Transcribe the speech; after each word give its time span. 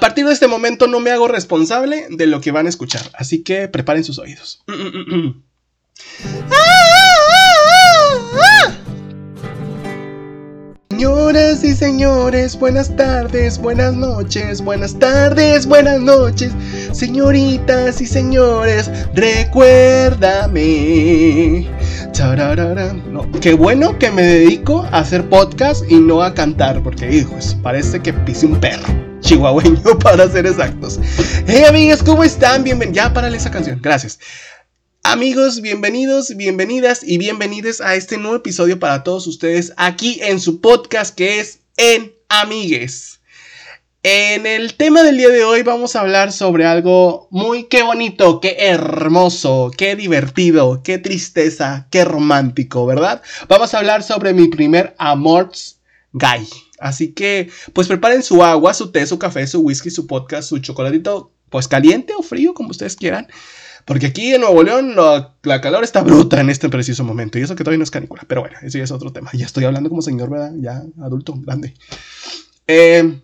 A 0.00 0.08
partir 0.08 0.24
de 0.24 0.32
este 0.32 0.48
momento 0.48 0.86
no 0.86 0.98
me 0.98 1.10
hago 1.10 1.28
responsable 1.28 2.06
de 2.08 2.26
lo 2.26 2.40
que 2.40 2.52
van 2.52 2.64
a 2.64 2.70
escuchar, 2.70 3.02
así 3.12 3.42
que 3.42 3.68
preparen 3.68 4.02
sus 4.02 4.18
oídos. 4.18 4.64
Señoras 10.88 11.62
y 11.64 11.74
señores, 11.74 12.58
buenas 12.58 12.96
tardes, 12.96 13.58
buenas 13.58 13.92
noches, 13.92 14.62
buenas 14.62 14.98
tardes, 14.98 15.66
buenas 15.66 16.00
noches. 16.00 16.54
Señoritas 16.92 18.00
y 18.00 18.06
señores, 18.06 18.90
recuérdame. 19.14 20.56
No, 23.10 23.30
qué 23.42 23.52
bueno 23.52 23.98
que 23.98 24.10
me 24.10 24.22
dedico 24.22 24.80
a 24.92 25.00
hacer 25.00 25.28
podcast 25.28 25.84
y 25.90 25.96
no 25.96 26.22
a 26.22 26.32
cantar, 26.32 26.82
porque 26.82 27.14
hijos, 27.14 27.54
parece 27.62 28.00
que 28.00 28.14
pise 28.14 28.46
un 28.46 28.58
perro. 28.58 29.09
Chihuahueño 29.30 29.96
para 30.02 30.28
ser 30.28 30.44
exactos. 30.44 30.98
Hey 31.46 31.62
amigas, 31.62 32.02
¿cómo 32.02 32.24
están? 32.24 32.64
Bienvenidos. 32.64 32.96
Ya 32.96 33.12
párale 33.14 33.36
esa 33.36 33.52
canción, 33.52 33.78
gracias. 33.80 34.18
Amigos, 35.04 35.60
bienvenidos, 35.60 36.36
bienvenidas 36.36 37.04
y 37.04 37.16
bienvenidos 37.16 37.80
a 37.80 37.94
este 37.94 38.18
nuevo 38.18 38.34
episodio 38.34 38.80
para 38.80 39.04
todos 39.04 39.28
ustedes 39.28 39.72
aquí 39.76 40.18
en 40.20 40.40
su 40.40 40.60
podcast 40.60 41.14
que 41.14 41.38
es 41.38 41.60
En 41.76 42.12
Amigues. 42.28 43.20
En 44.02 44.46
el 44.46 44.74
tema 44.74 45.04
del 45.04 45.16
día 45.16 45.28
de 45.28 45.44
hoy 45.44 45.62
vamos 45.62 45.94
a 45.94 46.00
hablar 46.00 46.32
sobre 46.32 46.66
algo 46.66 47.28
muy 47.30 47.68
qué 47.68 47.84
bonito, 47.84 48.40
qué 48.40 48.56
hermoso, 48.58 49.70
qué 49.78 49.94
divertido, 49.94 50.82
qué 50.82 50.98
tristeza, 50.98 51.86
qué 51.92 52.04
romántico, 52.04 52.84
¿verdad? 52.84 53.22
Vamos 53.46 53.74
a 53.74 53.78
hablar 53.78 54.02
sobre 54.02 54.34
mi 54.34 54.48
primer 54.48 54.96
amorts 54.98 55.78
guy. 56.12 56.48
Así 56.80 57.12
que, 57.12 57.50
pues 57.72 57.86
preparen 57.88 58.22
su 58.22 58.42
agua, 58.42 58.74
su 58.74 58.90
té, 58.90 59.06
su 59.06 59.18
café, 59.18 59.46
su 59.46 59.60
whisky, 59.60 59.90
su 59.90 60.06
podcast, 60.06 60.48
su 60.48 60.58
chocolatito, 60.58 61.32
pues 61.50 61.68
caliente 61.68 62.14
o 62.16 62.22
frío, 62.22 62.54
como 62.54 62.70
ustedes 62.70 62.96
quieran. 62.96 63.28
Porque 63.84 64.06
aquí 64.06 64.34
en 64.34 64.42
Nuevo 64.42 64.62
León 64.62 64.94
la 64.94 65.60
calor 65.60 65.84
está 65.84 66.02
bruta 66.02 66.40
en 66.40 66.50
este 66.50 66.68
preciso 66.68 67.04
momento. 67.04 67.38
Y 67.38 67.42
eso 67.42 67.56
que 67.56 67.64
todavía 67.64 67.78
no 67.78 67.84
es 67.84 67.90
canícula. 67.90 68.22
Pero 68.26 68.42
bueno, 68.42 68.56
eso 68.62 68.78
ya 68.78 68.84
es 68.84 68.90
otro 68.90 69.12
tema. 69.12 69.30
Ya 69.32 69.46
estoy 69.46 69.64
hablando 69.64 69.88
como 69.88 70.02
señor, 70.02 70.30
¿verdad? 70.30 70.52
Ya 70.58 70.82
adulto, 71.02 71.34
grande. 71.36 71.74
Eh, 72.66 73.20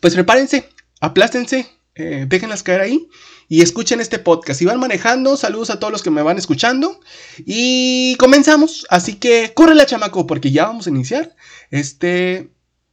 pues 0.00 0.14
prepárense, 0.14 0.68
aplástense, 1.00 1.66
eh, 1.94 2.26
déjenlas 2.28 2.62
caer 2.62 2.80
ahí 2.80 3.08
y 3.48 3.60
escuchen 3.60 4.00
este 4.00 4.18
podcast. 4.18 4.58
Si 4.58 4.64
van 4.64 4.80
manejando, 4.80 5.36
saludos 5.36 5.68
a 5.70 5.78
todos 5.78 5.92
los 5.92 6.02
que 6.02 6.10
me 6.10 6.22
van 6.22 6.38
escuchando. 6.38 7.00
Y 7.44 8.16
comenzamos. 8.16 8.86
Así 8.88 9.16
que 9.16 9.52
corre 9.54 9.74
la 9.74 9.84
chamaco, 9.84 10.26
porque 10.26 10.50
ya 10.50 10.64
vamos 10.64 10.86
a 10.86 10.90
iniciar 10.90 11.36
este, 11.70 12.50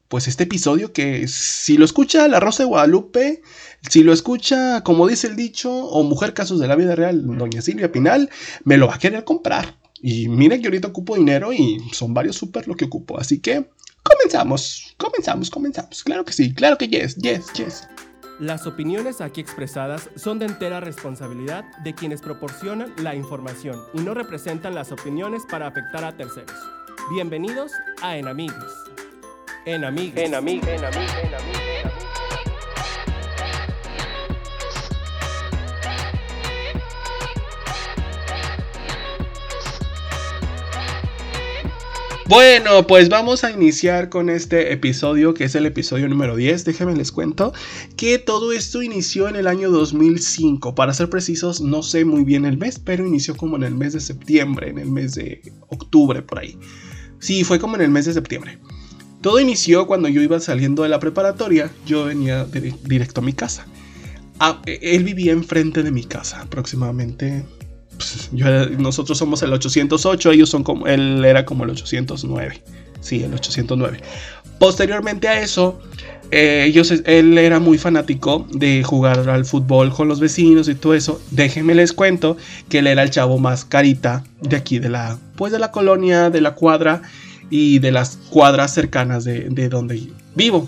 pues 0.09 0.27
este 0.27 0.43
episodio 0.43 0.91
que 0.91 1.27
si 1.29 1.77
lo 1.77 1.85
escucha 1.85 2.27
la 2.27 2.41
Rosa 2.41 2.63
de 2.63 2.67
Guadalupe 2.67 3.41
si 3.88 4.03
lo 4.03 4.11
escucha, 4.11 4.83
como 4.83 5.07
dice 5.07 5.27
el 5.27 5.35
dicho, 5.35 5.71
o 5.71 6.03
mujer 6.03 6.33
casos 6.33 6.59
de 6.59 6.67
la 6.67 6.75
vida 6.75 6.95
real, 6.95 7.25
doña 7.38 7.61
Silvia 7.61 7.91
Pinal, 7.91 8.30
me 8.63 8.77
lo 8.77 8.87
va 8.87 8.95
a 8.95 8.99
querer 8.99 9.23
comprar. 9.23 9.75
Y 10.02 10.27
miren 10.27 10.61
que 10.61 10.67
ahorita 10.67 10.89
ocupo 10.89 11.15
dinero 11.15 11.53
y 11.53 11.80
son 11.91 12.13
varios 12.13 12.35
súper 12.35 12.67
lo 12.67 12.75
que 12.75 12.85
ocupo. 12.85 13.17
Así 13.19 13.39
que 13.39 13.69
comenzamos, 14.03 14.95
comenzamos, 14.97 15.49
comenzamos. 15.49 16.03
Claro 16.03 16.25
que 16.25 16.33
sí, 16.33 16.53
claro 16.53 16.77
que 16.77 16.87
yes, 16.87 17.15
yes, 17.15 17.53
yes. 17.53 17.87
Las 18.39 18.67
opiniones 18.67 19.19
aquí 19.19 19.41
expresadas 19.41 20.09
son 20.15 20.39
de 20.39 20.45
entera 20.45 20.80
responsabilidad 20.80 21.65
de 21.83 21.93
quienes 21.93 22.21
proporcionan 22.21 22.93
la 22.97 23.13
información 23.15 23.77
y 23.93 23.99
no 23.99 24.13
representan 24.13 24.75
las 24.75 24.91
opiniones 24.93 25.43
para 25.49 25.67
afectar 25.67 26.05
a 26.05 26.15
terceros. 26.15 26.55
Bienvenidos 27.13 27.71
a 28.02 28.17
Enamigues. 29.65 30.25
Enamigues. 30.25 30.67
Enamigues. 30.67 31.13
Enamigues. 31.23 31.23
Enamigues. 31.23 32.09
Bueno, 42.30 42.86
pues 42.86 43.09
vamos 43.09 43.43
a 43.43 43.49
iniciar 43.49 44.09
con 44.09 44.30
este 44.30 44.71
episodio 44.71 45.33
que 45.33 45.45
es 45.45 45.55
el 45.55 45.65
episodio 45.65 46.08
número 46.08 46.36
10. 46.36 46.64
Déjenme 46.64 46.95
les 46.95 47.11
cuento 47.11 47.53
que 47.98 48.19
todo 48.19 48.52
esto 48.52 48.83
inició 48.83 49.27
en 49.27 49.36
el 49.36 49.48
año 49.48 49.71
2005. 49.71 50.75
Para 50.75 50.93
ser 50.93 51.09
precisos, 51.09 51.59
no 51.59 51.81
sé 51.81 52.05
muy 52.05 52.23
bien 52.23 52.45
el 52.45 52.59
mes, 52.59 52.77
pero 52.77 53.05
inició 53.05 53.36
como 53.36 53.55
en 53.55 53.64
el 53.64 53.73
mes 53.73 53.93
de 53.93 53.99
septiembre, 53.99 54.69
en 54.69 54.77
el 54.77 54.92
mes 54.92 55.15
de 55.15 55.42
octubre, 55.69 56.21
por 56.21 56.37
ahí. 56.37 56.55
Sí, 57.17 57.43
fue 57.43 57.59
como 57.59 57.75
en 57.77 57.81
el 57.81 57.89
mes 57.89 58.05
de 58.05 58.14
septiembre. 58.14 58.59
Todo 59.21 59.39
inició 59.39 59.85
cuando 59.87 60.07
yo 60.07 60.21
iba 60.21 60.39
saliendo 60.39 60.83
de 60.83 60.89
la 60.89 60.99
preparatoria. 60.99 61.69
Yo 61.85 62.05
venía 62.05 62.45
directo 62.83 63.21
a 63.21 63.23
mi 63.23 63.33
casa. 63.33 63.65
Ah, 64.39 64.61
e, 64.65 64.80
él 64.81 65.03
vivía 65.03 65.33
enfrente 65.33 65.83
de 65.83 65.91
mi 65.91 66.03
casa, 66.03 66.41
aproximadamente 66.41 67.43
pues, 67.97 68.30
nosotros 68.80 69.17
somos 69.17 69.43
el 69.43 69.52
808, 69.52 70.31
ellos 70.31 70.49
son 70.49 70.63
como, 70.63 70.87
él 70.87 71.23
era 71.25 71.43
como 71.43 71.65
el 71.65 71.71
809. 71.71 72.63
Sí, 73.02 73.23
el 73.23 73.33
809. 73.33 73.99
Posteriormente 74.57 75.27
a 75.27 75.41
eso, 75.41 75.80
eh, 76.31 76.71
él 77.05 77.37
era 77.37 77.59
muy 77.59 77.77
fanático 77.77 78.47
de 78.51 78.83
jugar 78.83 79.30
al 79.30 79.43
fútbol 79.43 79.93
con 79.93 80.07
los 80.07 80.21
vecinos 80.21 80.69
y 80.69 80.75
todo 80.75 80.93
eso. 80.93 81.21
Déjenme 81.31 81.75
les 81.75 81.91
cuento 81.91 82.37
que 82.69 82.80
él 82.80 82.87
era 82.87 83.03
el 83.03 83.09
chavo 83.09 83.37
más 83.37 83.65
carita 83.65 84.23
de 84.41 84.55
aquí, 84.55 84.80
de 84.80 84.89
la, 84.89 85.17
pues 85.36 85.51
de 85.51 85.59
la 85.59 85.71
colonia, 85.71 86.30
de 86.30 86.39
la 86.39 86.55
cuadra 86.55 87.01
y 87.49 87.80
de 87.80 87.92
las 87.92 88.17
cuadras 88.30 88.73
cercanas 88.73 89.23
de, 89.23 89.49
de 89.49 89.70
donde 89.70 90.11
vivo. 90.36 90.67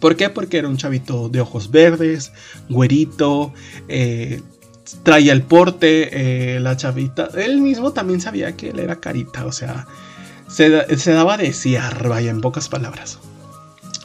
¿Por 0.00 0.16
qué? 0.16 0.30
Porque 0.30 0.58
era 0.58 0.68
un 0.68 0.76
chavito 0.76 1.28
de 1.28 1.40
ojos 1.40 1.70
verdes, 1.70 2.32
güerito, 2.68 3.52
eh, 3.88 4.40
traía 5.02 5.32
el 5.32 5.42
porte, 5.42 6.54
eh, 6.56 6.60
la 6.60 6.76
chavita. 6.76 7.30
Él 7.36 7.60
mismo 7.60 7.92
también 7.92 8.20
sabía 8.20 8.56
que 8.56 8.70
él 8.70 8.78
era 8.78 8.96
carita, 8.96 9.44
o 9.44 9.52
sea, 9.52 9.86
se, 10.48 10.70
daba 11.12 11.34
a 11.34 11.36
desear, 11.36 12.08
vaya, 12.08 12.30
en 12.30 12.40
pocas 12.40 12.68
palabras. 12.68 13.18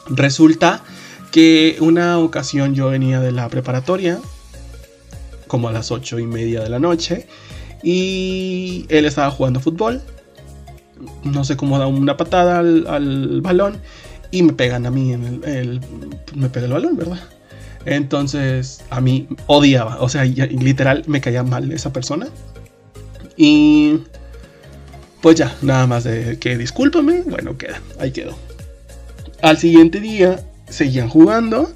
Resulta 0.08 0.82
que 1.30 1.76
una 1.80 2.18
ocasión 2.18 2.74
yo 2.74 2.88
venía 2.88 3.20
de 3.20 3.32
la 3.32 3.48
preparatoria, 3.48 4.20
como 5.46 5.68
a 5.68 5.72
las 5.72 5.90
ocho 5.90 6.18
y 6.18 6.26
media 6.26 6.62
de 6.62 6.68
la 6.68 6.78
noche, 6.78 7.26
y 7.82 8.86
él 8.88 9.04
estaba 9.04 9.30
jugando 9.30 9.60
fútbol. 9.60 10.02
No 11.24 11.44
sé 11.44 11.56
cómo 11.56 11.78
da 11.78 11.86
una 11.86 12.16
patada 12.16 12.58
al, 12.58 13.40
balón 13.42 13.78
y 14.30 14.42
me 14.42 14.52
pegan 14.52 14.86
a 14.86 14.90
mí 14.90 15.12
en 15.12 15.42
el, 15.44 15.80
me 16.34 16.48
pega 16.48 16.66
el 16.66 16.72
balón, 16.72 16.96
¿verdad? 16.96 17.20
Entonces, 17.84 18.82
a 18.90 19.00
mí 19.00 19.28
odiaba, 19.46 20.00
o 20.00 20.08
sea, 20.08 20.24
literal 20.24 21.02
me 21.06 21.20
caía 21.20 21.42
mal 21.42 21.70
esa 21.72 21.92
persona. 21.92 22.28
Y 23.36 24.00
pues 25.20 25.36
ya, 25.36 25.56
nada 25.62 25.86
más 25.86 26.04
de 26.04 26.38
que 26.38 26.56
discúlpame, 26.56 27.22
bueno, 27.22 27.56
queda, 27.56 27.80
ahí 27.98 28.10
quedó. 28.10 28.36
Al 29.42 29.58
siguiente 29.58 30.00
día 30.00 30.44
seguían 30.68 31.08
jugando 31.08 31.72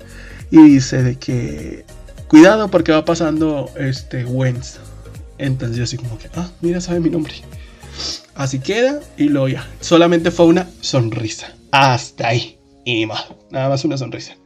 y 0.50 0.62
dice 0.62 1.02
de 1.02 1.16
que 1.16 1.84
cuidado 2.28 2.68
porque 2.68 2.92
va 2.92 3.04
pasando 3.04 3.70
este 3.76 4.24
Wens. 4.24 4.80
Entonces 5.38 5.76
yo 5.76 5.84
así 5.84 5.96
como 5.96 6.18
que, 6.18 6.28
ah, 6.34 6.50
mira, 6.60 6.80
sabe 6.80 7.00
mi 7.00 7.10
nombre. 7.10 7.34
Así 8.38 8.60
queda 8.60 9.00
y 9.16 9.24
luego 9.24 9.48
ya, 9.48 9.68
solamente 9.80 10.30
fue 10.30 10.46
una 10.46 10.70
sonrisa. 10.80 11.56
Hasta 11.72 12.28
ahí. 12.28 12.56
Y 12.84 13.04
más, 13.04 13.26
nada 13.50 13.68
más 13.68 13.84
una 13.84 13.98
sonrisa. 13.98 14.36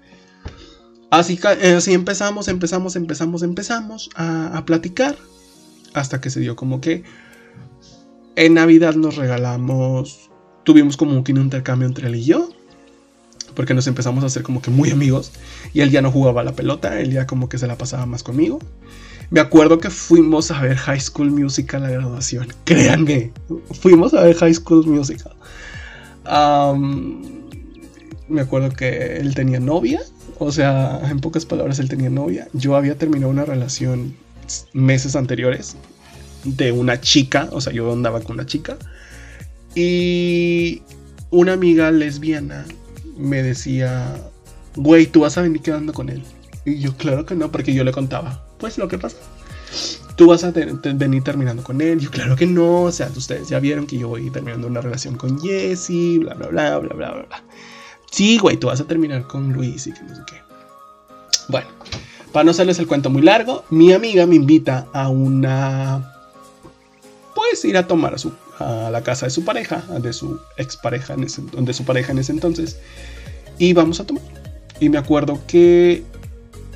Así, 1.11 1.39
eh, 1.61 1.75
así 1.77 1.93
empezamos, 1.93 2.49
empezamos, 2.49 2.97
empezamos, 2.97 3.43
empezamos 3.43 4.09
a, 4.15 4.65
platicar. 4.65 5.15
Hasta 5.93 6.23
que 6.23 6.31
se 6.31 6.41
dio 6.41 6.57
como 6.57 6.81
que 6.81 7.05
en 8.35 8.55
Navidad 8.55 8.95
nos 8.95 9.17
regalamos, 9.17 10.31
tuvimos 10.65 10.97
como 10.97 11.23
que 11.23 11.33
un 11.33 11.43
intercambio 11.43 11.87
entre 11.87 12.09
él 12.09 12.15
y 12.15 12.25
yo. 12.25 12.49
Porque 13.55 13.75
nos 13.75 13.87
empezamos 13.87 14.25
a 14.25 14.29
hacer 14.29 14.43
como 14.43 14.63
que 14.63 14.71
muy 14.71 14.91
amigos. 14.91 15.33
Y 15.75 15.83
él 15.83 15.91
ya 15.91 16.01
no 16.01 16.11
jugaba 16.11 16.43
la 16.43 16.57
pelota, 16.57 16.99
él 16.99 17.13
ya 17.13 17.27
como 17.27 17.51
que 17.51 17.59
se 17.59 17.67
la 17.67 17.77
pasaba 17.77 18.07
más 18.07 18.23
conmigo. 18.23 18.59
Me 19.33 19.41
acuerdo 19.41 19.79
que 19.79 19.91
fuimos 19.91 20.53
a 20.53 20.61
ver 20.61 20.77
High 20.77 21.01
School 21.01 21.33
Musical 21.33 21.83
a 21.83 21.89
la 21.89 21.95
graduación. 21.95 22.47
Créanme, 22.65 23.33
fuimos 23.81 24.15
a 24.15 24.23
ver 24.23 24.37
High 24.37 24.55
School 24.55 24.87
Musical. 24.87 25.35
me 28.29 28.41
acuerdo 28.41 28.71
que 28.71 29.17
él 29.17 29.35
tenía 29.35 29.59
novia 29.59 30.01
o 30.45 30.51
sea, 30.51 31.01
en 31.09 31.21
pocas 31.21 31.47
palabras, 31.47 31.79
él 31.79 31.89
tenía 31.89 32.11
novia. 32.11 32.49
Yo 32.53 32.75
había 32.75 32.99
terminado 32.99 33.31
una 33.31 33.45
relación 33.45 34.15
meses 34.73 35.15
anteriores 35.15 35.77
de 36.45 36.73
una 36.73 37.01
chica, 37.01 37.49
o 37.53 37.61
sea, 37.61 37.73
yo 37.73 37.93
andaba 37.93 38.21
con 38.21 38.35
una 38.35 38.47
chica. 38.47 38.77
Y 39.75 40.83
una 41.31 41.53
amiga 41.53 41.91
lesbiana 41.93 42.67
me 43.17 43.43
decía, 43.43 44.17
güey, 44.75 45.07
tú 45.07 45.21
vas 45.21 45.39
a 45.39 45.43
venir 45.43 45.63
quedando 45.63 45.93
con 45.93 46.09
él. 46.09 46.23
Y 46.65 46.81
yo, 46.81 46.97
claro 46.97 47.25
que 47.25 47.37
no, 47.37 47.53
porque 47.53 47.73
yo 47.73 47.85
le 47.85 47.93
contaba, 47.93 48.45
pues 48.63 48.79
lo 48.79 48.87
que 48.87 48.97
pasa. 48.97 49.17
Tú 50.15 50.29
vas 50.29 50.45
a 50.45 50.53
venir 50.53 51.25
terminando 51.25 51.65
con 51.65 51.81
él. 51.81 51.99
Yo, 51.99 52.13
claro 52.13 52.37
que 52.37 52.47
no. 52.47 52.83
O 52.83 52.93
sea, 52.93 53.11
ustedes 53.15 53.49
ya 53.49 53.59
vieron 53.59 53.89
que 53.89 53.99
yo 53.99 54.07
voy 54.07 54.31
terminando 54.31 54.69
una 54.69 54.81
relación 54.81 55.17
con 55.17 55.41
Jesse, 55.41 56.21
bla, 56.21 56.35
bla, 56.35 56.47
bla, 56.47 56.79
bla, 56.79 56.95
bla, 56.95 57.11
bla. 57.11 57.45
Sí, 58.09 58.39
güey, 58.39 58.57
tú 58.57 58.69
vas 58.69 58.81
a 58.81 58.85
terminar 58.85 59.27
con 59.27 59.53
Luis 59.53 59.89
y 59.89 59.93
que 59.93 60.01
no 60.03 60.15
sé 60.15 60.23
qué. 60.29 60.37
Bueno, 61.49 61.67
para 62.31 62.45
no 62.45 62.53
hacerles 62.53 62.79
el 62.79 62.87
cuento 62.87 63.11
muy 63.11 63.23
largo, 63.23 63.65
mi 63.69 63.93
amiga 63.93 64.25
me 64.27 64.37
invita 64.37 64.87
a 64.93 65.09
una... 65.09 66.15
Pues 67.35 67.65
ir 67.65 67.77
a 67.77 67.89
tomar 67.89 68.15
a, 68.15 68.19
su, 68.19 68.33
a 68.61 68.91
la 68.93 69.03
casa 69.03 69.27
de 69.27 69.31
su 69.31 69.45
pareja, 69.45 69.79
de 70.01 70.13
su 70.13 70.39
expareja, 70.57 71.15
en 71.15 71.25
ese, 71.25 71.43
de 71.51 71.75
su 71.75 71.85
pareja 71.85 72.13
en 72.13 72.19
ese 72.19 72.31
entonces. 72.31 72.79
Y 73.59 73.73
vamos 73.73 73.99
a 73.99 74.07
tomar. 74.07 74.23
Y 74.79 74.89
me 74.89 74.99
acuerdo 74.99 75.41
que 75.49 76.05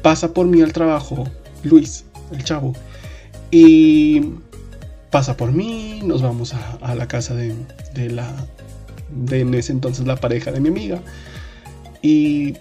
pasa 0.02 0.34
por 0.34 0.46
mí 0.46 0.62
al 0.62 0.72
trabajo 0.72 1.30
Luis, 1.66 2.04
el 2.32 2.44
chavo. 2.44 2.74
Y 3.50 4.32
pasa 5.10 5.36
por 5.36 5.52
mí, 5.52 6.00
nos 6.04 6.22
vamos 6.22 6.54
a, 6.54 6.94
la 6.94 7.06
casa 7.08 7.34
de, 7.34 7.54
de, 7.94 8.10
la... 8.10 8.30
De 9.10 9.40
en 9.40 9.54
ese 9.54 9.72
entonces 9.72 10.06
la 10.06 10.16
pareja 10.16 10.50
de 10.50 10.60
mi 10.60 10.68
amiga. 10.68 11.00
Y 12.02 12.56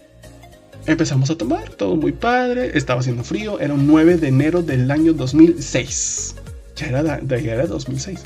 empezamos 0.86 1.30
a 1.30 1.38
tomar, 1.38 1.69
todo 1.69 1.96
muy 1.96 2.12
padre, 2.12 2.72
estaba 2.78 3.00
haciendo 3.00 3.24
frío, 3.24 3.60
era 3.60 3.74
un 3.74 3.88
9 3.88 4.18
de 4.18 4.28
enero 4.28 4.62
del 4.62 4.90
año 4.92 5.13
2006. 5.13 6.36
Ya 6.75 6.88
era, 6.88 7.04
de, 7.04 7.44
ya 7.44 7.54
era 7.54 7.68
2006. 7.68 8.19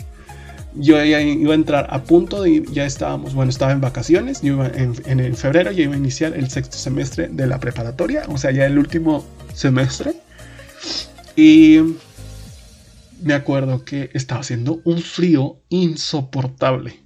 Yo 0.75 1.03
ya 1.03 1.21
iba 1.21 1.51
a 1.51 1.55
entrar 1.55 1.87
a 1.89 2.03
punto 2.03 2.43
de, 2.43 2.63
ya 2.71 2.85
estábamos, 2.85 3.33
bueno, 3.33 3.49
estaba 3.49 3.71
en 3.71 3.81
vacaciones, 3.81 4.41
yo 4.41 4.53
iba 4.53 4.67
en, 4.67 4.93
en, 5.05 5.35
febrero 5.35 5.71
ya 5.71 5.83
iba 5.83 5.95
a 5.95 5.97
iniciar 5.97 6.35
el 6.35 6.49
sexto 6.49 6.77
semestre 6.77 7.27
de 7.27 7.47
la 7.47 7.59
preparatoria, 7.59 8.23
o 8.27 8.37
sea, 8.37 8.51
ya 8.51 8.65
el 8.65 8.77
último 8.77 9.25
semestre. 9.53 10.13
Y 11.41 11.79
me 13.23 13.33
acuerdo 13.33 13.85
que 13.85 14.09
estaba 14.13 14.41
haciendo 14.41 14.81
un 14.83 15.01
frío 15.01 15.61
insoportable. 15.69 17.01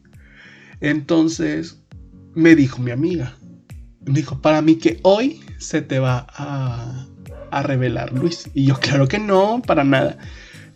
Entonces 0.81 1.83
me 2.33 2.55
dijo 2.55 2.81
mi 2.81 2.89
amiga, 2.89 3.35
dijo, 4.01 4.41
para 4.41 4.63
mí 4.63 4.77
que 4.77 4.99
hoy 5.03 5.39
se 5.59 5.83
te 5.83 5.99
va 5.99 6.25
a, 6.29 7.05
a 7.51 7.61
revelar, 7.61 8.11
Luis. 8.11 8.49
Y 8.55 8.65
yo, 8.65 8.79
claro 8.79 9.07
que 9.07 9.19
no, 9.19 9.61
para 9.67 9.83
nada. 9.83 10.17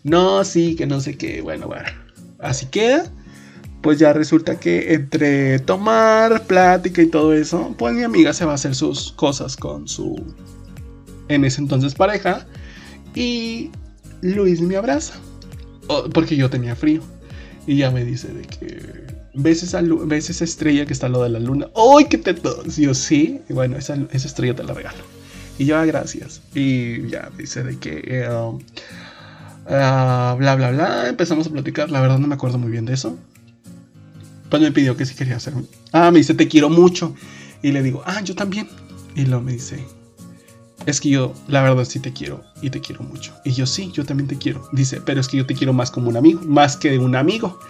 No, 0.04 0.44
sí, 0.44 0.76
que 0.76 0.86
no 0.86 1.00
sé 1.00 1.18
qué. 1.18 1.42
Bueno, 1.42 1.66
bueno. 1.66 1.88
Así 2.38 2.66
queda. 2.66 3.10
Pues 3.82 3.98
ya 3.98 4.12
resulta 4.12 4.60
que 4.60 4.94
entre 4.94 5.58
tomar, 5.58 6.46
plática 6.46 7.02
y 7.02 7.06
todo 7.06 7.34
eso, 7.34 7.74
pues 7.76 7.92
mi 7.92 8.04
amiga 8.04 8.32
se 8.32 8.44
va 8.44 8.52
a 8.52 8.54
hacer 8.54 8.76
sus 8.76 9.10
cosas 9.10 9.56
con 9.56 9.88
su, 9.88 10.14
en 11.26 11.44
ese 11.44 11.60
entonces 11.60 11.96
pareja. 11.96 12.46
Y 13.14 13.70
Luis 14.20 14.60
me 14.60 14.76
abraza. 14.76 15.14
Porque 16.12 16.36
yo 16.36 16.50
tenía 16.50 16.76
frío. 16.76 17.02
Y 17.66 17.76
ya 17.76 17.90
me 17.90 18.04
dice 18.04 18.28
de 18.28 18.42
que 18.42 19.18
¿Ves 19.40 19.62
esa, 19.62 19.82
¿Ves 19.82 20.30
esa 20.30 20.42
estrella 20.42 20.84
que 20.84 20.92
está 20.92 21.06
al 21.06 21.12
lado 21.12 21.24
de 21.24 21.30
la 21.30 21.38
luna? 21.38 21.68
¡Ay, 21.76 22.06
qué 22.06 22.18
teto! 22.18 22.64
Yo 22.64 22.92
sí. 22.92 23.40
Y 23.48 23.52
bueno, 23.52 23.76
esa, 23.76 23.96
esa, 24.10 24.26
estrella 24.26 24.56
te 24.56 24.64
la 24.64 24.74
regalo. 24.74 24.98
Y 25.58 25.66
yo, 25.66 25.76
ah, 25.76 25.84
gracias. 25.84 26.42
Y 26.56 27.08
ya 27.08 27.30
dice 27.38 27.62
de 27.62 27.78
que. 27.78 28.02
Eh, 28.04 28.28
um, 28.28 28.58
ah, 29.68 30.34
bla, 30.36 30.56
bla, 30.56 30.72
bla. 30.72 31.08
Empezamos 31.08 31.46
a 31.46 31.50
platicar. 31.50 31.88
La 31.88 32.00
verdad 32.00 32.18
no 32.18 32.26
me 32.26 32.34
acuerdo 32.34 32.58
muy 32.58 32.72
bien 32.72 32.84
de 32.84 32.94
eso. 32.94 33.16
Pues 34.50 34.60
me 34.60 34.72
pidió 34.72 34.96
que 34.96 35.06
si 35.06 35.14
quería 35.14 35.36
hacer. 35.36 35.54
Ah, 35.92 36.10
me 36.10 36.18
dice, 36.18 36.34
te 36.34 36.48
quiero 36.48 36.68
mucho. 36.68 37.14
Y 37.62 37.70
le 37.70 37.82
digo, 37.84 38.02
ah, 38.06 38.20
yo 38.22 38.34
también. 38.34 38.68
Y 39.14 39.26
luego 39.26 39.44
me 39.44 39.52
dice, 39.52 39.84
es 40.88 41.02
que 41.02 41.10
yo, 41.10 41.34
la 41.48 41.60
verdad, 41.62 41.84
sí 41.84 42.00
te 42.00 42.14
quiero 42.14 42.42
y 42.62 42.70
te 42.70 42.80
quiero 42.80 43.02
mucho. 43.02 43.34
Y 43.44 43.52
yo, 43.52 43.66
sí, 43.66 43.92
yo 43.92 44.06
también 44.06 44.26
te 44.26 44.38
quiero. 44.38 44.66
Dice, 44.72 45.02
pero 45.02 45.20
es 45.20 45.28
que 45.28 45.36
yo 45.36 45.44
te 45.44 45.54
quiero 45.54 45.74
más 45.74 45.90
como 45.90 46.08
un 46.08 46.16
amigo, 46.16 46.40
más 46.46 46.78
que 46.78 46.98
un 46.98 47.14
amigo. 47.14 47.60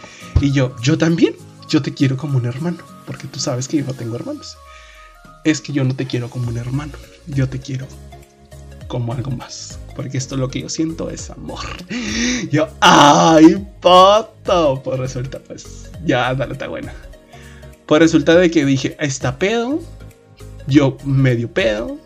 Y 0.40 0.52
yo, 0.52 0.76
yo 0.82 0.96
también 0.96 1.34
yo 1.68 1.82
te 1.82 1.92
quiero 1.92 2.16
como 2.16 2.38
un 2.38 2.46
hermano, 2.46 2.78
porque 3.06 3.26
tú 3.26 3.40
sabes 3.40 3.66
que 3.66 3.78
yo 3.78 3.84
no 3.84 3.92
tengo 3.92 4.14
hermanos. 4.14 4.56
Es 5.42 5.60
que 5.60 5.72
yo 5.72 5.82
no 5.82 5.96
te 5.96 6.06
quiero 6.06 6.30
como 6.30 6.48
un 6.48 6.58
hermano, 6.58 6.92
yo 7.26 7.48
te 7.48 7.58
quiero 7.58 7.88
como 8.86 9.12
algo 9.12 9.32
más. 9.32 9.80
Porque 9.96 10.16
esto 10.16 10.36
lo 10.36 10.48
que 10.48 10.60
yo 10.60 10.68
siento 10.68 11.10
es 11.10 11.28
amor. 11.28 11.66
Yo, 12.52 12.68
¡ay, 12.78 13.66
pato! 13.80 14.80
Pues 14.84 15.00
resulta, 15.00 15.40
pues, 15.40 15.90
ya, 16.06 16.32
dale, 16.36 16.52
está 16.52 16.68
buena. 16.68 16.94
Pues 17.86 18.00
resulta 18.00 18.36
de 18.36 18.48
que 18.48 18.64
dije, 18.64 18.96
está 19.00 19.40
pedo. 19.40 19.80
Yo 20.68 20.96
medio 21.04 21.52
pedo. 21.52 21.98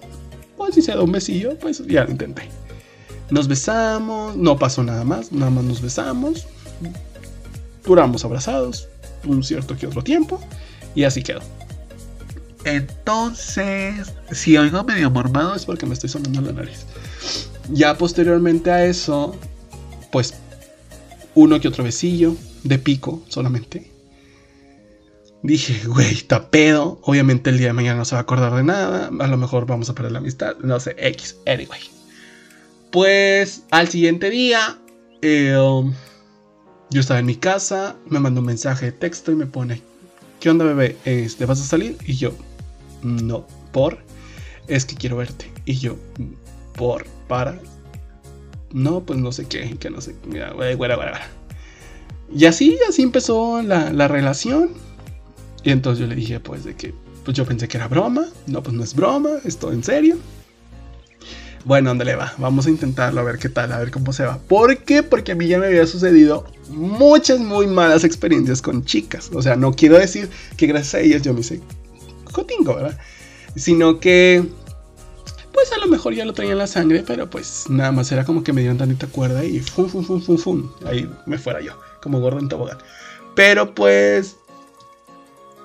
Si 0.72 0.82
se 0.82 0.92
da 0.92 1.02
un 1.02 1.12
besillo, 1.12 1.58
pues 1.58 1.86
ya 1.86 2.04
lo 2.04 2.10
intenté. 2.10 2.48
Nos 3.30 3.48
besamos, 3.48 4.36
no 4.36 4.58
pasó 4.58 4.82
nada 4.82 5.04
más, 5.04 5.32
nada 5.32 5.50
más 5.50 5.64
nos 5.64 5.80
besamos. 5.80 6.46
Duramos 7.84 8.24
abrazados, 8.24 8.88
un 9.24 9.42
cierto 9.42 9.76
que 9.76 9.86
otro 9.86 10.02
tiempo 10.02 10.40
y 10.94 11.04
así 11.04 11.22
quedó. 11.22 11.40
Entonces, 12.64 14.12
si 14.30 14.56
oigo 14.56 14.84
medio 14.84 15.10
mormado 15.10 15.54
es 15.54 15.64
porque 15.64 15.86
me 15.86 15.94
estoy 15.94 16.10
sonando 16.10 16.40
la 16.40 16.52
nariz. 16.52 16.86
Ya 17.70 17.96
posteriormente 17.96 18.70
a 18.70 18.84
eso, 18.84 19.36
pues 20.10 20.34
uno 21.34 21.60
que 21.60 21.68
otro 21.68 21.84
besillo, 21.84 22.36
de 22.62 22.78
pico 22.78 23.22
solamente. 23.28 23.91
Dije, 25.42 25.86
güey, 25.86 26.12
está 26.12 26.50
pedo. 26.50 27.00
Obviamente 27.02 27.50
el 27.50 27.58
día 27.58 27.68
de 27.68 27.72
mañana 27.72 27.98
no 27.98 28.04
se 28.04 28.14
va 28.14 28.20
a 28.20 28.22
acordar 28.22 28.54
de 28.54 28.62
nada. 28.62 29.10
A 29.18 29.26
lo 29.26 29.36
mejor 29.36 29.66
vamos 29.66 29.90
a 29.90 29.94
perder 29.94 30.12
la 30.12 30.18
amistad. 30.18 30.56
No 30.62 30.78
sé, 30.78 30.94
X, 30.98 31.36
anyway. 31.46 31.80
Pues 32.90 33.64
al 33.70 33.88
siguiente 33.88 34.30
día, 34.30 34.78
eh, 35.22 35.54
yo 36.90 37.00
estaba 37.00 37.20
en 37.20 37.26
mi 37.26 37.36
casa, 37.36 37.96
me 38.06 38.20
mandó 38.20 38.40
un 38.40 38.46
mensaje 38.46 38.86
de 38.86 38.92
texto 38.92 39.32
y 39.32 39.34
me 39.34 39.46
pone, 39.46 39.80
¿qué 40.40 40.50
onda 40.50 40.66
bebé? 40.66 40.96
Este, 41.06 41.46
¿Vas 41.46 41.60
a 41.60 41.64
salir? 41.64 41.96
Y 42.04 42.16
yo, 42.16 42.32
no, 43.02 43.46
por, 43.72 43.98
es 44.68 44.84
que 44.84 44.94
quiero 44.94 45.16
verte. 45.16 45.50
Y 45.64 45.78
yo, 45.78 45.96
por, 46.74 47.06
para, 47.28 47.58
no, 48.72 49.00
pues 49.00 49.18
no 49.18 49.32
sé 49.32 49.46
qué, 49.46 49.76
que 49.78 49.88
no 49.88 50.02
sé, 50.02 50.14
mira, 50.26 50.50
güey, 50.52 50.74
güey, 50.74 50.94
güey. 50.94 51.08
Y 52.34 52.44
así, 52.44 52.78
así 52.86 53.02
empezó 53.02 53.62
la, 53.62 53.90
la 53.90 54.06
relación. 54.06 54.70
Y 55.62 55.70
entonces 55.70 56.00
yo 56.00 56.06
le 56.06 56.14
dije, 56.14 56.41
pues, 56.41 56.64
de 56.64 56.75
que, 56.75 56.94
pues 57.25 57.37
yo 57.37 57.44
pensé 57.44 57.69
que 57.69 57.76
era 57.76 57.88
broma. 57.88 58.26
No, 58.47 58.62
pues 58.62 58.75
no 58.75 58.82
es 58.82 58.94
broma, 58.94 59.31
es 59.44 59.59
todo 59.59 59.73
en 59.73 59.85
serio. 59.85 60.17
Bueno, 61.64 61.91
¿dónde 61.91 62.05
le 62.05 62.17
va? 62.17 62.32
Vamos 62.38 62.67
a 62.67 62.70
intentarlo 62.70 63.20
a 63.20 63.25
ver 63.25 63.38
qué 63.38 63.49
tal, 63.49 63.73
a 63.73 63.79
ver 63.79 63.93
cómo 63.93 64.12
se 64.12 64.25
va. 64.25 64.38
¿Por 64.38 64.79
qué? 64.79 65.05
Porque 65.05 65.32
a 65.32 65.35
mí 65.37 65.47
ya 65.47 65.59
me 65.59 65.67
había 65.67 65.87
sucedido 65.87 66.44
muchas 66.70 67.38
muy 67.38 67.69
malas 67.69 68.03
experiencias 68.03 68.61
con 68.61 68.85
chicas. 68.85 69.31
O 69.32 69.41
sea, 69.43 69.55
no 69.55 69.73
quiero 69.73 69.97
decir 69.97 70.29
que 70.56 70.67
gracias 70.67 70.94
a 70.94 71.00
ellas 71.00 71.23
yo 71.23 71.32
me 71.35 71.41
hice 71.41 71.61
cotingo, 72.32 72.75
¿verdad? 72.75 72.99
Sino 73.55 74.00
que, 74.00 74.44
pues 75.53 75.73
a 75.73 75.79
lo 75.79 75.87
mejor 75.87 76.14
ya 76.14 76.25
lo 76.25 76.32
traía 76.32 76.53
en 76.53 76.59
la 76.59 76.67
sangre, 76.67 77.05
pero 77.06 77.31
pues 77.31 77.67
nada 77.69 77.93
más 77.93 78.11
era 78.11 78.25
como 78.25 78.42
que 78.42 78.52
me 78.52 78.62
dieron 78.62 78.78
tantita 78.78 79.07
cuerda 79.07 79.45
y 79.45 79.61
fum, 79.61 79.88
fum, 79.88 80.04
fum, 80.04 80.21
fum, 80.21 80.38
fum. 80.38 80.71
Ahí 80.85 81.09
me 81.26 81.38
fuera 81.38 81.61
yo, 81.61 81.78
como 82.02 82.19
gordo 82.19 82.40
en 82.40 82.49
tobogán. 82.49 82.78
Pero 83.37 83.73
pues, 83.73 84.37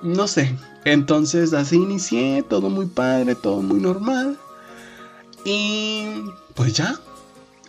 no 0.02 0.28
sé. 0.28 0.54
Entonces 0.84 1.52
así 1.52 1.76
inicié, 1.76 2.42
todo 2.48 2.70
muy 2.70 2.86
padre, 2.86 3.34
todo 3.34 3.62
muy 3.62 3.80
normal. 3.80 4.38
Y 5.44 6.06
pues 6.54 6.74
ya, 6.74 6.98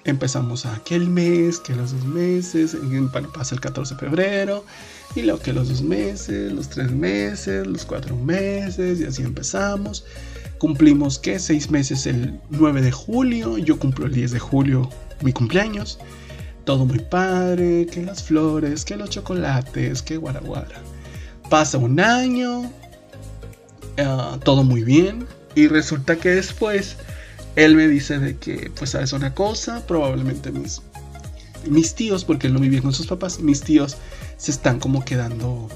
empezamos 0.04 0.66
aquel 0.66 1.08
mes, 1.08 1.60
que 1.60 1.76
los 1.76 1.92
dos 1.92 2.06
meses, 2.06 2.76
pasa 3.34 3.56
el 3.56 3.62
14 3.62 3.94
de 3.94 4.00
febrero, 4.00 4.66
y 5.16 5.22
luego 5.22 5.40
que 5.40 5.54
los 5.54 5.70
dos 5.70 5.82
meses, 5.82 6.52
los 6.52 6.70
tres 6.70 6.92
meses, 6.92 7.66
los 7.68 7.86
cuatro 7.86 8.16
meses, 8.16 9.00
y 9.00 9.06
así 9.06 9.22
empezamos. 9.24 10.06
Cumplimos 10.58 11.20
que 11.20 11.40
seis 11.40 11.72
meses 11.72 12.06
el 12.06 12.40
9 12.50 12.82
de 12.82 12.92
julio, 12.92 13.58
yo 13.58 13.80
cumplo 13.80 14.06
el 14.08 14.14
10 14.14 14.32
de 14.32 14.40
julio 14.40 14.90
mi 15.22 15.32
cumpleaños. 15.32 16.00
Todo 16.66 16.86
muy 16.86 17.00
padre, 17.00 17.88
que 17.92 18.04
las 18.04 18.24
flores, 18.24 18.84
que 18.84 18.98
los 18.98 19.10
chocolates, 19.10 20.02
que 20.02 20.18
guaraguara. 20.18 20.82
Pasa 21.50 21.78
un 21.78 22.00
año, 22.00 22.72
ah, 23.98 24.38
todo 24.44 24.64
muy 24.64 24.84
bien, 24.84 25.28
y 25.56 25.68
resulta 25.68 26.16
que 26.18 26.30
después 26.30 26.98
él 27.56 27.76
me 27.76 27.88
dice 27.88 28.20
de 28.20 28.38
que, 28.38 28.72
pues, 28.78 28.92
sabes 28.92 29.14
una 29.14 29.34
cosa, 29.34 29.86
probablemente 29.88 30.52
mis, 30.52 30.82
mis 31.68 31.96
tíos, 31.96 32.24
porque 32.24 32.48
él 32.48 32.54
no 32.54 32.60
vivía 32.60 32.82
con 32.82 32.94
sus 32.94 33.08
papás, 33.08 33.40
mis 33.40 33.62
tíos 33.62 33.98
se 34.38 34.52
están 34.52 34.80
como 34.80 35.04
quedando, 35.04 35.68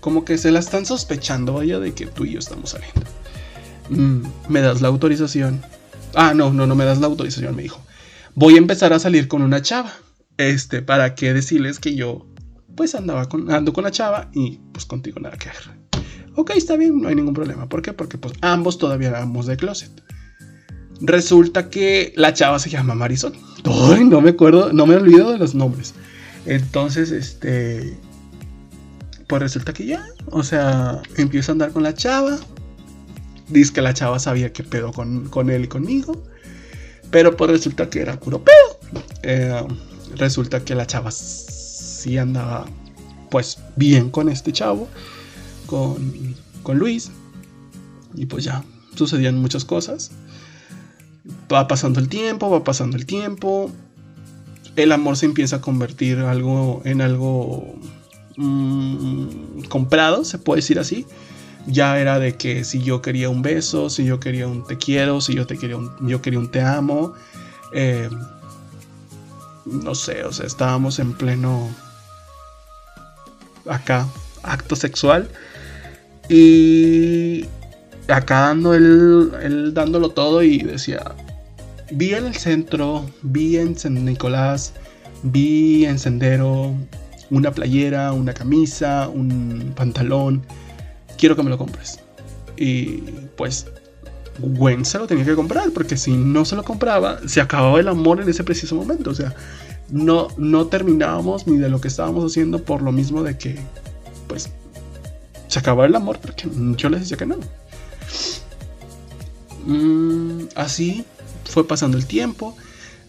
como 0.00 0.24
que 0.24 0.38
se 0.38 0.50
la 0.50 0.60
están 0.60 0.86
sospechando, 0.86 1.54
vaya, 1.54 1.78
de 1.78 1.92
que 1.92 2.06
tú 2.06 2.24
y 2.24 2.32
yo 2.32 2.38
estamos 2.38 2.70
saliendo. 2.70 3.02
Mm, 3.90 4.22
¿Me 4.48 4.60
das 4.60 4.80
la 4.80 4.88
autorización? 4.88 5.62
Ah, 6.14 6.34
no, 6.34 6.52
no, 6.52 6.66
no 6.66 6.74
me 6.74 6.84
das 6.84 6.98
la 6.98 7.06
autorización, 7.06 7.54
me 7.54 7.62
dijo. 7.62 7.80
Voy 8.34 8.54
a 8.54 8.58
empezar 8.58 8.92
a 8.92 8.98
salir 8.98 9.28
con 9.28 9.42
una 9.42 9.62
chava. 9.62 9.92
Este, 10.36 10.82
para 10.82 11.16
que 11.16 11.34
decirles 11.34 11.80
que 11.80 11.96
yo, 11.96 12.26
pues, 12.78 12.94
andaba 12.94 13.28
con, 13.28 13.50
ando 13.50 13.72
con 13.72 13.82
la 13.82 13.90
chava 13.90 14.30
y, 14.32 14.60
pues, 14.72 14.86
contigo 14.86 15.18
nada 15.18 15.36
que 15.36 15.48
ver. 15.48 16.04
Ok, 16.36 16.52
está 16.54 16.76
bien, 16.76 17.02
no 17.02 17.08
hay 17.08 17.16
ningún 17.16 17.34
problema. 17.34 17.68
¿Por 17.68 17.82
qué? 17.82 17.92
Porque, 17.92 18.18
pues, 18.18 18.34
ambos 18.40 18.78
todavía 18.78 19.08
éramos 19.08 19.46
de 19.46 19.56
closet. 19.56 19.90
Resulta 21.00 21.70
que 21.70 22.12
la 22.14 22.32
chava 22.32 22.60
se 22.60 22.70
llama 22.70 22.94
Marisol. 22.94 23.32
No 23.64 24.20
me 24.20 24.30
acuerdo, 24.30 24.72
no 24.72 24.86
me 24.86 24.94
olvido 24.94 25.32
de 25.32 25.38
los 25.38 25.56
nombres. 25.56 25.92
Entonces, 26.46 27.10
este. 27.10 27.98
Pues 29.26 29.42
resulta 29.42 29.72
que 29.72 29.84
ya, 29.84 30.06
o 30.30 30.44
sea, 30.44 31.02
empiezo 31.16 31.50
a 31.50 31.54
andar 31.54 31.72
con 31.72 31.82
la 31.82 31.94
chava. 31.94 32.38
Dice 33.48 33.72
que 33.72 33.82
la 33.82 33.92
chava 33.92 34.20
sabía 34.20 34.52
que 34.52 34.62
pedo 34.62 34.92
con, 34.92 35.28
con 35.28 35.50
él 35.50 35.64
y 35.64 35.68
conmigo. 35.68 36.22
Pero 37.10 37.36
pues 37.36 37.50
resulta 37.50 37.90
que 37.90 38.00
era 38.00 38.18
puro 38.20 38.44
pedo. 38.44 39.02
Eh, 39.22 39.66
resulta 40.16 40.64
que 40.64 40.76
la 40.76 40.86
chava 40.86 41.10
sí 41.98 42.16
andaba 42.16 42.66
pues 43.30 43.58
bien 43.76 44.10
con 44.10 44.28
este 44.28 44.52
chavo, 44.52 44.88
con, 45.66 46.34
con 46.62 46.78
Luis. 46.78 47.10
Y 48.14 48.26
pues 48.26 48.44
ya, 48.44 48.64
sucedían 48.94 49.38
muchas 49.38 49.64
cosas. 49.64 50.10
Va 51.52 51.68
pasando 51.68 52.00
el 52.00 52.08
tiempo, 52.08 52.50
va 52.50 52.64
pasando 52.64 52.96
el 52.96 53.04
tiempo. 53.04 53.70
El 54.76 54.92
amor 54.92 55.16
se 55.16 55.26
empieza 55.26 55.56
a 55.56 55.60
convertir 55.60 56.18
algo, 56.18 56.82
en 56.84 57.00
algo 57.00 57.74
mm, 58.36 59.62
comprado, 59.68 60.24
se 60.24 60.38
puede 60.38 60.58
decir 60.58 60.78
así. 60.78 61.04
Ya 61.66 61.98
era 62.00 62.18
de 62.18 62.36
que 62.36 62.64
si 62.64 62.82
yo 62.82 63.02
quería 63.02 63.28
un 63.28 63.42
beso, 63.42 63.90
si 63.90 64.04
yo 64.04 64.20
quería 64.20 64.46
un 64.46 64.64
te 64.64 64.78
quiero, 64.78 65.20
si 65.20 65.34
yo, 65.34 65.46
te 65.46 65.58
quería, 65.58 65.76
un, 65.76 65.90
yo 66.08 66.22
quería 66.22 66.38
un 66.38 66.50
te 66.50 66.62
amo. 66.62 67.12
Eh, 67.74 68.08
no 69.66 69.94
sé, 69.94 70.24
o 70.24 70.32
sea, 70.32 70.46
estábamos 70.46 70.98
en 70.98 71.12
pleno 71.12 71.68
acá, 73.68 74.06
acto 74.42 74.76
sexual. 74.76 75.28
Y 76.28 77.44
acá 78.08 78.40
dando 78.40 78.74
él, 78.74 79.72
dándolo 79.72 80.10
todo 80.10 80.42
y 80.42 80.58
decía, 80.58 81.02
vi 81.90 82.14
en 82.14 82.26
el 82.26 82.34
centro, 82.34 83.08
vi 83.22 83.56
en 83.56 83.76
San 83.76 84.04
Nicolás, 84.04 84.74
vi 85.22 85.86
en 85.86 85.98
Sendero 85.98 86.74
una 87.30 87.52
playera, 87.52 88.12
una 88.12 88.32
camisa, 88.32 89.08
un 89.08 89.72
pantalón, 89.76 90.42
quiero 91.18 91.36
que 91.36 91.42
me 91.42 91.50
lo 91.50 91.58
compres. 91.58 92.00
Y 92.56 93.02
pues 93.36 93.66
Gwen 94.38 94.84
se 94.84 94.98
lo 94.98 95.06
tenía 95.06 95.24
que 95.24 95.34
comprar, 95.34 95.70
porque 95.70 95.96
si 95.96 96.12
no 96.12 96.44
se 96.44 96.56
lo 96.56 96.62
compraba, 96.62 97.18
se 97.26 97.40
acababa 97.40 97.80
el 97.80 97.88
amor 97.88 98.20
en 98.20 98.28
ese 98.28 98.44
preciso 98.44 98.74
momento. 98.74 99.10
O 99.10 99.14
sea, 99.14 99.34
no, 99.90 100.28
no 100.36 100.66
terminábamos 100.66 101.46
ni 101.46 101.56
de 101.56 101.68
lo 101.68 101.80
que 101.80 101.88
estábamos 101.88 102.30
haciendo 102.30 102.62
por 102.62 102.82
lo 102.82 102.92
mismo 102.92 103.22
de 103.22 103.38
que, 103.38 103.58
pues, 104.26 104.50
se 105.48 105.58
acababa 105.58 105.86
el 105.86 105.96
amor, 105.96 106.18
porque 106.20 106.48
yo 106.76 106.88
les 106.88 107.00
decía 107.00 107.16
que 107.16 107.26
no. 107.26 107.36
Mm, 109.66 110.48
así 110.54 111.04
fue 111.44 111.66
pasando 111.66 111.96
el 111.96 112.06
tiempo. 112.06 112.56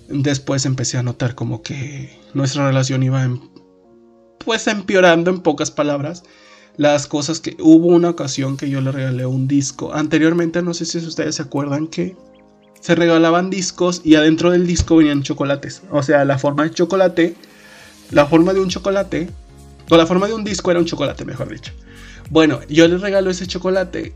Después 0.07 0.65
empecé 0.65 0.97
a 0.97 1.03
notar 1.03 1.35
como 1.35 1.61
que 1.61 2.19
nuestra 2.33 2.65
relación 2.65 3.03
iba 3.03 3.29
pues 4.43 4.67
empeorando 4.67 5.29
en 5.29 5.41
pocas 5.41 5.69
palabras. 5.69 6.23
Las 6.77 7.07
cosas 7.07 7.41
que 7.41 7.57
hubo 7.59 7.87
una 7.87 8.09
ocasión 8.09 8.57
que 8.57 8.69
yo 8.69 8.81
le 8.81 8.91
regalé 8.91 9.25
un 9.25 9.47
disco. 9.47 9.93
Anteriormente 9.93 10.61
no 10.61 10.73
sé 10.73 10.85
si 10.85 10.97
ustedes 10.97 11.35
se 11.35 11.41
acuerdan 11.41 11.87
que 11.87 12.15
se 12.79 12.95
regalaban 12.95 13.49
discos 13.49 14.01
y 14.03 14.15
adentro 14.15 14.51
del 14.51 14.65
disco 14.65 14.97
venían 14.97 15.23
chocolates. 15.23 15.83
O 15.91 16.03
sea, 16.03 16.25
la 16.25 16.37
forma 16.39 16.63
de 16.63 16.71
chocolate, 16.71 17.35
la 18.11 18.25
forma 18.25 18.53
de 18.53 18.59
un 18.59 18.69
chocolate, 18.69 19.29
o 19.89 19.97
la 19.97 20.05
forma 20.05 20.27
de 20.27 20.33
un 20.33 20.43
disco 20.43 20.71
era 20.71 20.79
un 20.79 20.85
chocolate, 20.85 21.25
mejor 21.25 21.49
dicho. 21.49 21.73
Bueno, 22.29 22.59
yo 22.69 22.87
le 22.87 22.97
regalo 22.97 23.31
ese 23.31 23.47
chocolate 23.47 24.13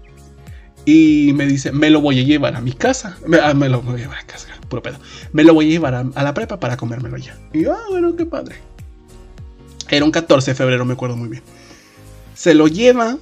y 0.86 1.32
me 1.34 1.46
dice, 1.46 1.72
me 1.72 1.90
lo 1.90 2.02
voy 2.02 2.20
a 2.20 2.24
llevar 2.24 2.56
a 2.56 2.62
mi 2.62 2.74
casa. 2.74 3.18
Me, 3.26 3.38
ah, 3.38 3.54
lo 3.54 3.82
voy 3.82 3.96
a 3.96 3.98
llevar 3.98 4.20
a 4.20 4.26
casa, 4.26 4.48
puro 4.70 4.82
pedo. 4.82 4.98
Me 5.32 5.44
lo 5.44 5.54
voy 5.54 5.68
a 5.68 5.70
llevar 5.70 5.96
a, 5.96 6.24
la 6.24 6.34
prepa 6.34 6.60
para 6.60 6.78
comérmelo 6.78 7.18
ya. 7.18 7.38
Y 7.54 7.64
yo, 7.64 7.74
ah, 7.74 7.86
bueno, 7.90 8.16
qué 8.16 8.26
padre. 8.26 8.56
Era 9.90 10.06
un 10.06 10.12
14 10.12 10.52
de 10.52 10.56
febrero, 10.56 10.86
me 10.86 10.94
acuerdo 10.94 11.16
muy 11.16 11.30
bien. 11.30 11.44
Se 12.36 12.54
lo 12.54 12.68
lleva. 12.68 13.18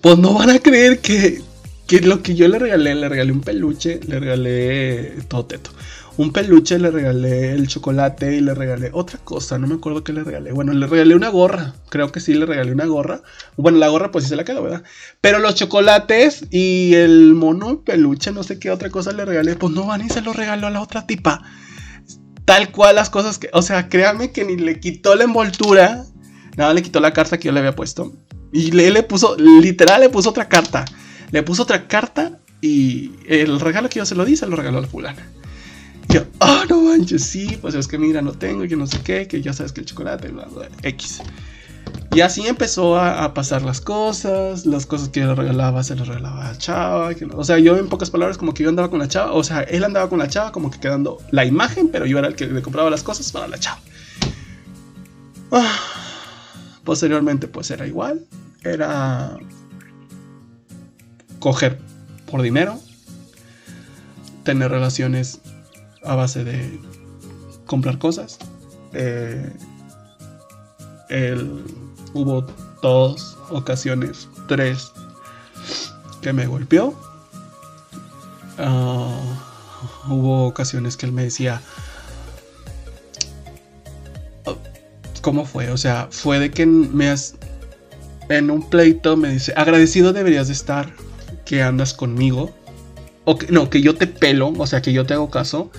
Pues 0.00 0.18
no 0.18 0.34
van 0.34 0.50
a 0.50 0.58
creer 0.58 1.00
que 1.00 1.42
que 1.86 2.00
lo 2.00 2.22
que 2.22 2.34
yo 2.34 2.48
le 2.48 2.58
regalé, 2.58 2.94
le 2.94 3.08
regalé 3.08 3.32
un 3.32 3.40
peluche, 3.40 4.00
le 4.06 4.18
regalé 4.18 5.14
todo 5.28 5.46
teto. 5.46 5.70
Un 6.18 6.32
peluche, 6.32 6.78
le 6.78 6.90
regalé 6.90 7.52
el 7.52 7.68
chocolate 7.68 8.36
y 8.36 8.40
le 8.40 8.54
regalé 8.54 8.90
otra 8.92 9.18
cosa, 9.22 9.58
no 9.58 9.66
me 9.66 9.74
acuerdo 9.74 10.02
qué 10.02 10.12
le 10.12 10.24
regalé. 10.24 10.50
Bueno, 10.50 10.72
le 10.72 10.86
regalé 10.86 11.14
una 11.14 11.28
gorra, 11.28 11.74
creo 11.90 12.10
que 12.10 12.20
sí 12.20 12.32
le 12.34 12.46
regalé 12.46 12.72
una 12.72 12.86
gorra. 12.86 13.20
Bueno, 13.56 13.78
la 13.78 13.88
gorra 13.88 14.10
pues 14.10 14.24
sí 14.24 14.30
se 14.30 14.36
la 14.36 14.44
quedó, 14.44 14.62
¿verdad? 14.62 14.82
Pero 15.20 15.38
los 15.38 15.54
chocolates 15.54 16.46
y 16.50 16.94
el 16.94 17.34
mono 17.34 17.82
peluche, 17.82 18.32
no 18.32 18.42
sé 18.42 18.58
qué 18.58 18.70
otra 18.70 18.90
cosa 18.90 19.12
le 19.12 19.24
regalé, 19.24 19.56
pues 19.56 19.72
no 19.74 19.86
van 19.86 20.04
y 20.04 20.08
se 20.08 20.22
lo 20.22 20.32
regaló 20.32 20.66
a 20.66 20.70
la 20.70 20.80
otra 20.80 21.06
tipa. 21.06 21.42
Tal 22.46 22.70
cual 22.70 22.96
las 22.96 23.10
cosas 23.10 23.38
que, 23.38 23.50
o 23.52 23.60
sea, 23.60 23.88
créanme 23.88 24.32
que 24.32 24.44
ni 24.44 24.56
le 24.56 24.80
quitó 24.80 25.14
la 25.16 25.24
envoltura, 25.24 26.04
nada, 26.56 26.72
le 26.72 26.82
quitó 26.82 26.98
la 27.00 27.12
carta 27.12 27.38
que 27.38 27.46
yo 27.46 27.52
le 27.52 27.60
había 27.60 27.76
puesto. 27.76 28.14
Y 28.52 28.70
le, 28.70 28.90
le 28.90 29.02
puso, 29.02 29.36
literal, 29.36 30.00
le 30.00 30.08
puso 30.08 30.30
otra 30.30 30.48
carta. 30.48 30.86
Le 31.30 31.42
puso 31.42 31.62
otra 31.62 31.86
carta 31.88 32.38
y 32.60 33.12
el 33.26 33.60
regalo 33.60 33.88
que 33.88 33.98
yo 33.98 34.06
se 34.06 34.14
lo 34.14 34.24
di 34.24 34.36
se 34.36 34.46
lo 34.46 34.56
regaló 34.56 34.78
a 34.78 34.82
la 34.82 34.88
fulana. 34.88 35.30
Y 36.08 36.14
yo, 36.14 36.24
ah, 36.40 36.64
no 36.68 36.82
manches, 36.82 37.24
sí, 37.24 37.58
pues 37.60 37.74
es 37.74 37.88
que 37.88 37.98
mira, 37.98 38.22
no 38.22 38.32
tengo, 38.32 38.66
que 38.66 38.76
no 38.76 38.86
sé 38.86 39.00
qué, 39.00 39.26
que 39.26 39.42
ya 39.42 39.52
sabes 39.52 39.72
que 39.72 39.80
el 39.80 39.86
chocolate, 39.86 40.32
X. 40.82 41.20
Y 42.12 42.20
así 42.22 42.46
empezó 42.46 42.98
a, 42.98 43.34
pasar 43.34 43.62
las 43.62 43.80
cosas, 43.80 44.64
las 44.64 44.86
cosas 44.86 45.10
que 45.10 45.20
yo 45.20 45.26
le 45.26 45.34
regalaba 45.34 45.82
se 45.82 45.94
las 45.96 46.08
regalaba 46.08 46.46
a 46.46 46.52
la 46.52 46.58
chava. 46.58 47.10
o 47.34 47.44
sea, 47.44 47.58
yo 47.58 47.76
en 47.76 47.88
pocas 47.88 48.10
palabras 48.10 48.38
como 48.38 48.54
que 48.54 48.62
yo 48.62 48.70
andaba 48.70 48.88
con 48.88 49.00
la 49.00 49.08
chava, 49.08 49.32
o 49.32 49.44
sea, 49.44 49.62
él 49.62 49.84
andaba 49.84 50.08
con 50.08 50.18
la 50.18 50.28
chava 50.28 50.50
como 50.50 50.70
que 50.70 50.80
quedando 50.80 51.18
la 51.30 51.44
imagen, 51.44 51.88
pero 51.88 52.06
yo 52.06 52.18
era 52.18 52.28
el 52.28 52.34
que 52.34 52.46
le 52.46 52.62
compraba 52.62 52.88
las 52.88 53.02
cosas 53.02 53.30
para 53.32 53.48
la 53.48 53.58
chava. 53.58 53.80
Ah, 55.52 55.78
posteriormente 56.84 57.48
pues 57.48 57.70
era 57.70 57.86
igual, 57.86 58.24
era 58.64 59.36
coger 61.46 61.78
por 62.28 62.42
dinero, 62.42 62.76
tener 64.42 64.68
relaciones 64.68 65.40
a 66.02 66.16
base 66.16 66.42
de 66.42 66.80
comprar 67.66 68.00
cosas. 68.00 68.38
Eh, 68.92 69.52
hubo 72.14 72.44
dos 72.82 73.38
ocasiones, 73.50 74.28
tres, 74.48 74.90
que 76.20 76.32
me 76.32 76.48
golpeó. 76.48 76.98
Ah, 78.58 79.20
hubo 80.08 80.48
ocasiones 80.48 80.96
que 80.96 81.06
él 81.06 81.12
me 81.12 81.22
decía, 81.22 81.62
¿cómo 85.22 85.44
fue? 85.44 85.70
O 85.70 85.76
sea, 85.76 86.08
fue 86.10 86.40
de 86.40 86.50
que 86.50 86.66
me 86.66 87.08
has, 87.08 87.36
en 88.30 88.50
un 88.50 88.68
pleito 88.68 89.16
me 89.16 89.28
dice, 89.28 89.52
agradecido 89.56 90.12
deberías 90.12 90.48
de 90.48 90.52
estar 90.52 91.05
que 91.46 91.62
andas 91.62 91.94
conmigo. 91.94 92.54
O 93.24 93.38
que, 93.38 93.46
no, 93.50 93.70
que 93.70 93.80
yo 93.80 93.94
te 93.94 94.06
pelo, 94.06 94.52
o 94.56 94.66
sea, 94.66 94.82
que 94.82 94.92
yo 94.92 95.06
te 95.06 95.14
hago 95.14 95.30
caso. 95.30 95.70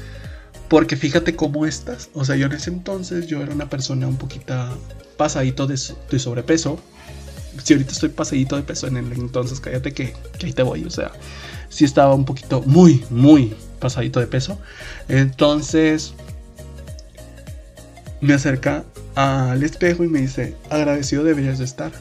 Porque 0.67 0.97
fíjate 0.97 1.35
cómo 1.35 1.65
estás. 1.65 2.09
O 2.13 2.25
sea, 2.25 2.35
yo 2.35 2.47
en 2.47 2.53
ese 2.53 2.71
entonces 2.71 3.27
yo 3.27 3.41
era 3.41 3.53
una 3.53 3.69
persona 3.69 4.07
un 4.07 4.17
poquito 4.17 4.55
pasadito 5.15 5.67
de, 5.67 5.77
sobrepeso. 5.77 6.79
Si 7.63 7.73
ahorita 7.73 7.91
estoy 7.91 8.09
pasadito 8.09 8.55
de 8.55 8.63
peso 8.63 8.87
en 8.87 8.97
el 8.97 9.11
entonces, 9.13 9.59
cállate 9.59 9.93
que, 9.93 10.13
ahí 10.43 10.53
te 10.53 10.63
voy. 10.63 10.83
O 10.83 10.89
sea, 10.89 11.11
sí 11.69 11.85
estaba 11.85 12.13
un 12.15 12.25
poquito 12.25 12.61
muy, 12.63 13.05
muy 13.09 13.55
pasadito 13.79 14.19
de 14.19 14.27
peso. 14.27 14.59
Entonces 15.07 16.13
me 18.19 18.33
acerca 18.33 18.83
al 19.15 19.63
espejo 19.63 20.03
y 20.03 20.07
me 20.07 20.21
dice, 20.21 20.55
agradecido 20.69 21.23
deberías 21.23 21.59
de 21.59 21.65
estar. 21.65 21.91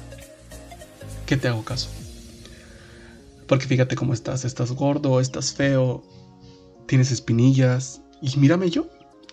Que 1.25 1.37
te 1.37 1.49
hago 1.49 1.65
caso. 1.65 1.89
Porque 3.47 3.67
fíjate 3.67 3.97
cómo 3.97 4.13
estás, 4.13 4.45
estás 4.45 4.73
gordo, 4.73 5.21
estás 5.21 5.53
feo, 5.53 6.03
tienes 6.87 7.11
espinillas. 7.11 8.03
Y 8.23 8.37
mírame 8.39 8.71
yo. 8.71 8.87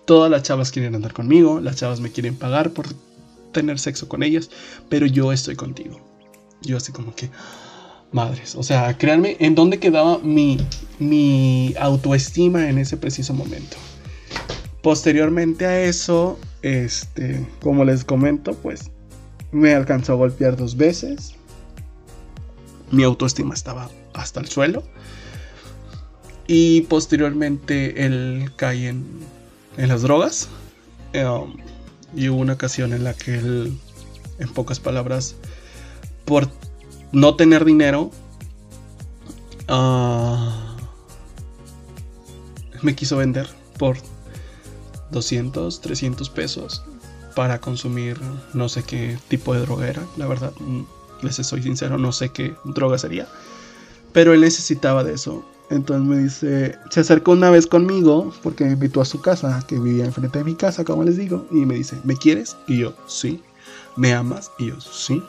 Todas 0.06 0.30
las 0.30 0.44
chavas 0.44 0.72
quieren 0.72 0.96
andar 0.96 1.14
conmigo, 1.14 1.62
las 1.62 1.78
chavas 1.78 2.02
me 2.02 2.12
quieren 2.12 2.36
pagar 2.36 2.72
por 2.72 2.88
tener 3.54 3.80
sexo 3.80 4.10
con 4.10 4.22
ellas, 4.22 4.50
pero 4.90 5.06
yo 5.06 5.32
estoy 5.32 5.56
contigo. 5.56 6.02
Yo 6.62 6.76
así 6.76 6.92
como 6.92 7.16
que, 7.16 7.30
madres, 8.12 8.56
o 8.56 8.64
sea, 8.64 8.98
créanme, 8.98 9.38
¿en 9.40 9.56
dónde 9.56 9.80
quedaba 9.80 10.20
mi, 10.20 10.58
mi 11.00 11.74
autoestima 11.80 12.70
en 12.70 12.80
ese 12.80 12.98
preciso 12.98 13.34
momento? 13.34 13.78
Posteriormente 14.82 15.66
a 15.66 15.82
eso, 15.84 16.38
este, 16.62 17.48
como 17.62 17.86
les 17.86 18.04
comento, 18.04 18.54
pues 18.56 18.92
me 19.54 19.74
alcanzó 19.74 20.14
a 20.14 20.16
golpear 20.18 20.58
dos 20.58 20.76
veces. 20.76 21.36
Mi 22.92 23.04
autoestima 23.04 23.54
estaba 23.54 23.90
hasta 24.14 24.40
el 24.40 24.48
suelo. 24.48 24.84
Y 26.48 26.82
posteriormente 26.82 28.06
él 28.06 28.52
cae 28.56 28.90
en, 28.90 29.22
las 29.78 30.02
drogas. 30.02 30.50
Um, 31.14 31.58
y 32.16 32.30
hubo 32.30 32.42
una 32.42 32.54
ocasión 32.54 32.94
en 32.94 33.04
la 33.04 33.14
que 33.14 33.36
él, 33.36 33.78
en 34.40 34.50
pocas 34.50 34.80
palabras, 34.80 35.36
por 36.26 36.50
no 37.12 37.36
tener 37.36 37.66
dinero, 37.66 38.12
uh, 39.70 40.50
me 42.82 42.96
quiso 42.96 43.18
vender 43.18 43.48
por 43.78 43.98
200, 45.12 45.82
300 45.82 46.30
pesos 46.30 46.84
para 47.36 47.60
consumir 47.60 48.20
no 48.54 48.70
sé 48.70 48.84
qué 48.84 49.18
tipo 49.28 49.54
de 49.54 49.62
droga 49.62 49.88
era. 49.88 50.04
La 50.18 50.28
verdad, 50.28 50.54
mm, 50.60 50.82
les 51.22 51.36
soy 51.36 51.64
sincero, 51.64 51.98
no 51.98 52.12
sé 52.12 52.30
qué 52.30 52.56
droga 52.64 52.98
sería. 52.98 53.28
Pero 54.14 54.34
él 54.34 54.42
necesitaba 54.42 55.04
de 55.04 55.14
eso. 55.14 55.44
Entonces 55.70 56.08
me 56.08 56.18
dice, 56.20 56.78
se 56.92 57.00
acercó 57.00 57.32
una 57.32 57.50
vez 57.50 57.66
conmigo 57.66 58.32
porque 58.44 58.64
me 58.64 58.74
invitó 58.74 59.02
a 59.02 59.06
su 59.06 59.22
casa, 59.22 59.64
que 59.68 59.80
vivía 59.80 60.06
enfrente 60.06 60.40
de 60.40 60.46
mi 60.46 60.56
casa, 60.56 60.84
como 60.84 61.04
les 61.04 61.18
digo, 61.18 61.48
y 61.52 61.66
me 61.66 61.76
dice, 61.76 61.98
¿me 62.04 62.16
quieres? 62.16 62.56
Y 62.68 62.80
yo, 62.80 62.94
sí. 63.08 63.42
¿Me 63.96 64.14
amas? 64.14 64.52
Y 64.60 64.68
yo, 64.68 64.80
sí. 64.80 65.24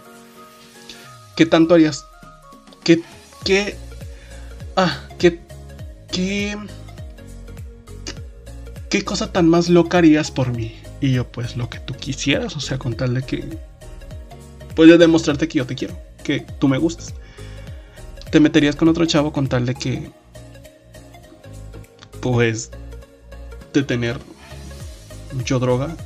¿Qué 1.37 1.47
tanto 1.47 1.75
harías? 1.75 2.05
¿Qué, 2.83 3.03
qué, 3.45 3.77
ah, 4.77 5.09
qué, 5.19 5.41
qué, 6.13 6.57
qué 8.91 9.05
cosa 9.05 9.33
tan 9.33 9.49
más 9.49 9.69
loca 9.69 9.99
harías 9.99 10.31
por 10.31 10.53
mí? 10.53 10.77
Y 11.01 11.13
yo, 11.13 11.27
pues 11.27 11.57
lo 11.57 11.71
que 11.71 11.79
tú 11.79 11.95
quisieras, 11.95 12.57
o 12.57 12.61
sea, 12.61 12.79
con 12.79 12.95
tal 12.95 13.15
de 13.15 13.23
que, 13.23 13.59
puedes 14.75 14.99
demostrarte 14.99 15.49
que 15.49 15.59
yo 15.59 15.67
te 15.67 15.75
quiero, 15.75 15.99
que 16.23 16.41
tú 16.59 16.69
me 16.69 16.79
gustas. 16.79 17.15
Te 18.35 18.41
meterías 18.41 18.75
con 18.75 18.89
otro 18.89 19.07
chavo 19.07 19.33
con 19.33 19.47
tal 19.47 19.65
de 19.65 19.77
que 19.77 20.11
pues 22.21 22.73
de 23.73 23.85
tener 23.85 24.19
mucho 25.33 25.61
droga. 25.61 25.97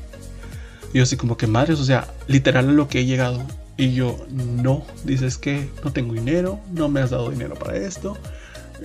Y 0.93 0.99
yo 0.99 1.05
así 1.05 1.17
como 1.17 1.39
que 1.39 1.47
madres, 1.47 1.81
o 1.81 1.85
sea, 1.87 2.07
literal 2.27 2.69
a 2.69 2.73
lo 2.73 2.87
que 2.87 3.01
he 3.01 3.07
llegado. 3.07 3.43
Y 3.79 3.95
yo, 3.95 4.27
no, 4.29 4.85
dices 5.05 5.39
que 5.39 5.71
no 5.83 5.91
tengo 5.91 6.13
dinero, 6.13 6.61
no 6.71 6.91
me 6.91 7.01
has 7.01 7.09
dado 7.09 7.31
dinero 7.31 7.55
para 7.55 7.79
esto. 7.79 8.19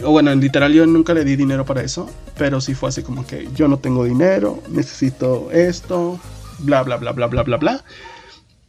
O 0.06 0.12
bueno, 0.12 0.32
en 0.32 0.40
literal 0.40 0.72
yo 0.72 0.86
nunca 0.86 1.14
le 1.14 1.26
di 1.26 1.36
dinero 1.36 1.66
para 1.66 1.82
eso, 1.82 2.10
pero 2.38 2.62
sí 2.62 2.74
fue 2.74 2.88
así 2.88 3.04
como 3.04 3.28
que 3.28 3.50
yo 3.54 3.68
no 3.68 3.78
tengo 3.78 4.06
dinero, 4.06 4.64
necesito 4.70 5.52
esto, 5.52 6.18
bla, 6.60 6.82
bla, 6.84 6.96
bla, 6.96 7.12
bla, 7.12 7.28
bla, 7.28 7.44
bla, 7.44 7.58
bla. 7.58 7.84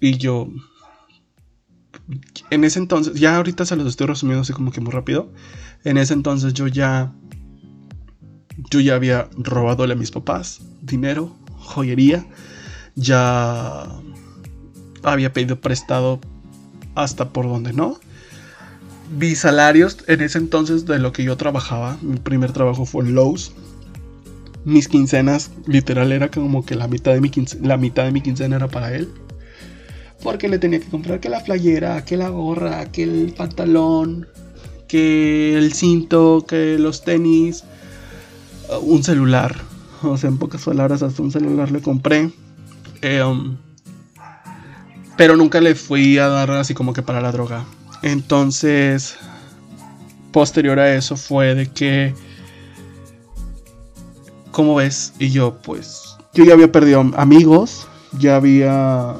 Y 0.01 0.19
yo, 0.19 0.49
en 2.51 2.65
ese 2.65 2.79
entonces, 2.79 3.15
ya 3.15 3.37
ahorita 3.37 3.67
se 3.67 3.77
los 3.77 3.87
estoy 3.87 4.07
resumiendo 4.07 4.43
así 4.43 4.53
como 4.53 4.71
que 4.71 4.81
muy 4.81 4.93
rápido. 4.93 5.31
En 5.85 5.99
ese 5.99 6.15
entonces 6.15 6.55
yo 6.55 6.67
ya 6.67 7.13
yo 8.71 8.81
ya 8.81 8.95
había 8.95 9.29
robado 9.37 9.85
a 9.85 9.95
mis 9.95 10.11
papás 10.11 10.61
dinero, 10.81 11.35
joyería, 11.59 12.27
ya 12.95 13.87
había 15.03 15.33
pedido 15.33 15.61
prestado 15.61 16.21
hasta 16.95 17.31
por 17.31 17.47
donde 17.47 17.73
no. 17.73 17.99
Mis 19.19 19.41
salarios 19.41 19.99
en 20.07 20.21
ese 20.23 20.39
entonces 20.39 20.87
de 20.87 20.99
lo 20.99 21.13
que 21.13 21.25
yo 21.25 21.37
trabajaba, 21.37 21.99
mi 22.01 22.17
primer 22.17 22.53
trabajo 22.53 22.87
fue 22.87 23.05
en 23.05 23.15
Lowe's. 23.15 23.53
Mis 24.65 24.89
quincenas, 24.89 25.51
literal, 25.67 26.11
era 26.11 26.31
como 26.31 26.65
que 26.65 26.75
la 26.75 26.89
mitad 26.89 27.13
de 27.13 27.21
mi, 27.21 27.31
la 27.61 27.77
mitad 27.77 28.05
de 28.05 28.13
mi 28.13 28.23
quincena 28.23 28.57
era 28.57 28.69
para 28.69 28.95
él. 28.95 29.11
Porque 30.23 30.49
le 30.49 30.59
tenía 30.59 30.81
que 30.81 30.89
comprar 30.89 31.21
que 31.21 31.29
la 31.29 31.43
playera, 31.43 32.05
que 32.05 32.17
la 32.17 32.29
gorra, 32.29 32.91
que 32.91 33.03
el 33.03 33.35
pantalón, 33.37 34.27
que 34.89 35.57
el 35.57 35.73
cinto, 35.73 36.45
que 36.47 36.79
los 36.79 37.03
tenis, 37.05 37.65
un 38.83 39.03
celular. 39.03 39.57
O 40.03 40.17
sea, 40.17 40.29
en 40.29 40.39
pocas 40.39 40.65
palabras, 40.65 41.03
hasta 41.03 41.23
un 41.23 41.33
celular 41.33 41.71
le 41.71 41.81
compré. 41.81 42.31
Eh, 43.03 43.23
um, 43.23 43.57
pero 45.17 45.37
nunca 45.37 45.61
le 45.61 45.75
fui 45.75 46.19
a 46.19 46.29
dar 46.29 46.51
así 46.53 46.75
como 46.75 46.93
que 46.93 47.03
para 47.03 47.21
la 47.21 47.33
droga. 47.33 47.65
Entonces, 48.03 49.17
posterior 50.33 50.79
a 50.79 50.95
eso 50.95 51.17
fue 51.17 51.55
de 51.55 51.71
que, 51.71 52.15
¿cómo 54.51 54.75
ves? 54.75 55.15
Y 55.19 55.31
yo, 55.31 55.59
pues, 55.63 56.17
yo 56.35 56.45
ya 56.45 56.55
había 56.55 56.71
perdido 56.73 57.01
amigos, 57.17 57.87
ya 58.19 58.37
había, 58.37 59.15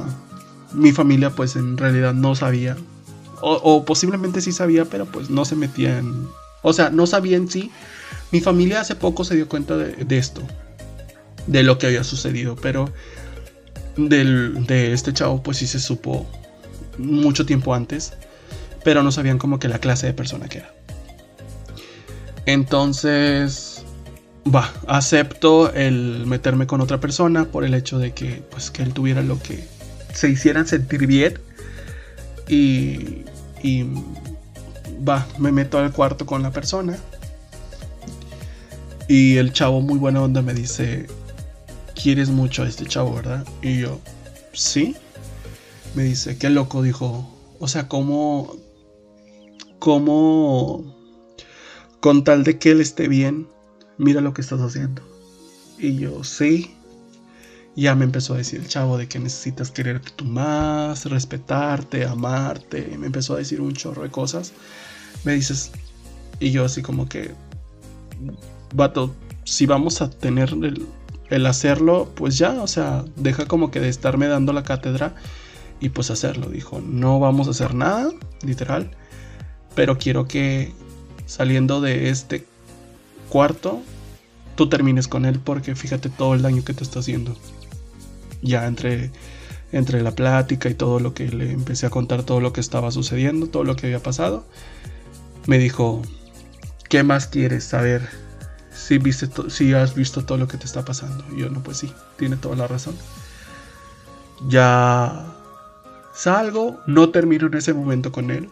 mi 0.75 0.93
familia 0.93 1.31
pues 1.31 1.57
en 1.57 1.77
realidad 1.77 2.15
no 2.15 2.35
sabía, 2.35 2.77
o, 3.41 3.53
o 3.55 3.85
posiblemente 3.85 4.41
sí 4.41 4.53
sabía, 4.53 4.85
pero 4.85 5.07
pues 5.07 5.31
no 5.31 5.45
se 5.45 5.57
metía 5.57 5.99
en, 5.99 6.29
o 6.63 6.73
sea, 6.73 6.91
no 6.91 7.07
sabía 7.07 7.37
en 7.37 7.49
sí, 7.51 7.71
mi 8.33 8.41
familia 8.41 8.81
hace 8.81 8.97
poco 8.97 9.23
se 9.23 9.37
dio 9.37 9.49
cuenta 9.49 9.77
de, 9.77 10.19
esto, 10.19 10.43
de 11.47 11.63
lo 11.63 11.79
que 11.79 11.87
había 11.87 12.03
sucedido, 12.03 12.57
pero 12.57 12.91
de 13.97 14.93
este 14.93 15.13
chavo 15.13 15.43
pues 15.43 15.59
sí 15.59 15.67
se 15.67 15.79
supo 15.79 16.27
mucho 16.99 17.47
tiempo 17.47 17.75
antes, 17.75 18.15
pero 18.83 19.03
no 19.03 19.13
sabían 19.13 19.39
como 19.39 19.59
que 19.59 19.69
la 19.69 19.79
clase 19.79 20.07
de 20.07 20.15
persona 20.15 20.49
que 20.49 20.59
era. 20.59 20.75
Entonces, 22.47 23.85
va, 24.53 24.73
acepto 24.87 25.73
el 25.73 26.27
meterme 26.27 26.67
con 26.67 26.81
otra 26.81 26.99
persona 27.01 27.45
por 27.45 27.65
el 27.65 27.75
hecho 27.75 27.99
de 27.99 28.15
que 28.15 28.43
pues 28.51 28.71
que 28.71 28.83
él 28.83 28.93
tuviera 28.93 29.23
lo 29.23 29.39
que 29.39 29.65
se 30.15 30.31
hicieran 30.31 30.67
sentir 30.67 31.07
bien 31.07 31.39
y 32.49 33.25
y 33.63 33.85
va, 35.07 35.27
me 35.39 35.53
meto 35.53 35.79
al 35.79 35.93
cuarto 35.93 36.27
con 36.27 36.43
la 36.43 36.51
persona 36.51 36.99
y 39.09 39.37
el 39.37 39.53
chavo 39.53 39.81
muy 39.81 39.99
buena 39.99 40.23
onda 40.23 40.41
me 40.41 40.55
dice, 40.55 41.07
quieres 41.95 42.31
mucho 42.31 42.63
a 42.63 42.69
este 42.69 42.87
chavo, 42.87 43.15
¿verdad? 43.15 43.47
Y 43.63 43.81
yo, 43.81 44.01
sí. 44.53 44.97
Me 45.95 46.05
dice, 46.05 46.39
qué 46.39 46.51
loco, 46.51 46.83
dijo. 46.83 47.31
O 47.61 47.69
sea, 47.69 47.87
¿cómo... 47.89 48.57
¿Cómo... 49.79 50.97
Con 52.01 52.25
tal 52.25 52.45
de 52.45 52.59
que 52.59 52.71
él 52.71 52.81
esté 52.81 53.09
bien, 53.09 53.47
mira 53.99 54.21
lo 54.21 54.33
que 54.33 54.41
estás 54.41 54.61
haciendo. 54.61 55.03
Y 55.79 55.97
yo, 55.97 56.25
sí. 56.25 56.75
Ya 57.77 57.95
me 57.95 58.05
empezó 58.05 58.35
a 58.35 58.37
decir 58.37 58.61
el 58.61 58.69
chavo 58.69 58.99
de 58.99 59.09
que 59.09 59.19
necesitas 59.19 59.71
quererte 59.71 60.11
tú 60.15 60.25
más, 60.25 61.07
respetarte, 61.07 62.05
amarte. 62.05 62.97
me 62.99 63.07
empezó 63.07 63.35
a 63.35 63.39
decir 63.39 63.61
un 63.61 63.73
chorro 63.73 64.03
de 64.03 64.11
cosas. 64.11 64.53
Me 65.25 65.33
dices, 65.33 65.73
y 66.41 66.51
yo 66.51 66.65
así 66.65 66.83
como 66.83 67.09
que, 67.09 67.33
vato, 68.75 69.15
si 69.45 69.67
vamos 69.67 70.03
a 70.03 70.11
tener 70.11 70.55
el, 71.31 71.47
hacerlo, 71.47 72.13
pues 72.15 72.39
ya, 72.39 72.63
o 72.63 72.67
sea, 72.67 73.05
deja 73.17 73.47
como 73.47 73.71
que 73.71 73.81
de 73.81 73.89
estarme 73.89 74.29
dando 74.29 74.53
la 74.53 74.63
cátedra 74.63 75.15
y 75.81 75.89
pues 75.89 76.11
hacerlo. 76.11 76.49
Dijo, 76.49 76.81
no 76.81 77.19
vamos 77.19 77.49
a 77.49 77.51
hacer 77.51 77.75
nada, 77.75 78.11
literal, 78.43 78.91
pero 79.75 79.99
quiero 79.99 80.29
que 80.29 80.73
saliendo 81.27 81.81
de 81.81 82.11
este 82.11 82.47
cuarto, 83.29 83.83
tú 84.55 84.69
termines 84.69 85.09
con 85.09 85.25
él 85.25 85.41
porque 85.41 85.75
fíjate 85.75 86.09
todo 86.09 86.35
el 86.35 86.43
daño 86.43 86.65
que 86.65 86.75
te 86.75 86.85
está 86.85 87.01
haciendo. 87.01 87.37
Ya 88.45 88.67
entre, 88.67 89.11
entre 89.73 90.03
la 90.03 90.13
plática 90.13 90.69
y 90.69 90.75
todo 90.75 91.01
lo 91.01 91.15
que 91.15 91.29
le 91.29 91.51
empecé 91.51 91.87
a 91.87 91.91
contar, 91.91 92.23
todo 92.23 92.41
lo 92.41 92.53
que 92.53 92.61
estaba 92.61 92.93
sucediendo, 92.93 93.49
todo 93.49 93.65
lo 93.65 93.75
que 93.75 93.87
había 93.87 94.03
pasado, 94.03 94.47
me 95.47 95.59
dijo, 95.59 96.03
¿qué 96.89 97.03
más 97.03 97.27
quieres 97.27 97.65
saber? 97.65 98.09
si, 98.75 98.99
viste 98.99 99.29
si 99.49 99.73
has 99.73 99.95
visto 99.95 100.25
todo 100.25 100.39
lo 100.39 100.49
que 100.49 100.59
te 100.59 100.67
está 100.67 100.85
pasando. 100.85 101.25
Y 101.33 101.41
yo 101.41 101.51
no, 101.51 101.63
pues 101.63 101.79
sí, 101.79 101.93
tiene 102.17 102.37
toda 102.37 102.57
la 102.57 102.67
razón. 102.67 102.97
Ya 104.49 105.27
salgo, 106.15 106.81
no 106.87 107.11
termino 107.11 107.47
en 107.47 107.55
ese 107.55 107.73
momento 107.73 108.13
con 108.13 108.31
él. 108.31 108.51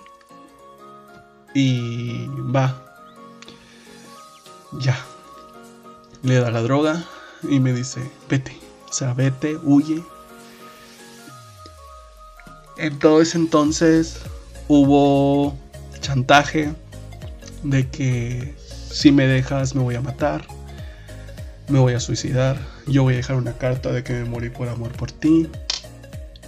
Y 1.55 2.27
va. 2.55 2.83
Ya. 4.81 4.97
Le 6.23 6.37
da 6.37 6.51
la 6.51 6.63
droga 6.63 7.05
y 7.43 7.61
me 7.61 7.73
dice, 7.73 8.01
vete. 8.31 8.57
O 8.93 8.95
sea, 8.95 9.15
vete, 9.15 9.57
huye. 9.57 10.05
En 12.77 12.99
todo 12.99 13.23
ese 13.23 13.39
entonces 13.39 14.19
hubo 14.69 15.57
chantaje 16.01 16.75
de 17.63 17.89
que 17.89 18.55
si 18.91 19.11
me 19.11 19.27
dejas 19.27 19.75
me 19.75 19.81
voy 19.81 19.95
a 19.95 20.03
matar, 20.03 20.45
me 21.69 21.79
voy 21.79 21.95
a 21.95 22.01
suicidar, 22.01 22.59
yo 22.87 23.03
voy 23.03 23.15
a 23.15 23.17
dejar 23.17 23.37
una 23.37 23.55
carta 23.55 23.91
de 23.93 24.05
que 24.05 24.13
me 24.13 24.25
morí 24.27 24.51
por 24.51 24.69
amor 24.69 24.93
por 24.93 25.11
ti. 25.11 25.49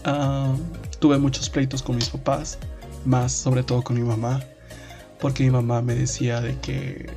Ah, 0.04 0.54
tuve 0.98 1.16
muchos 1.16 1.48
pleitos 1.48 1.82
con 1.82 1.96
mis 1.96 2.10
papás, 2.10 2.58
más 3.06 3.32
sobre 3.32 3.62
todo 3.62 3.80
con 3.80 3.96
mi 3.96 4.02
mamá, 4.02 4.42
porque 5.18 5.44
mi 5.44 5.50
mamá 5.50 5.80
me 5.80 5.94
decía 5.94 6.42
de 6.42 6.58
que, 6.60 7.10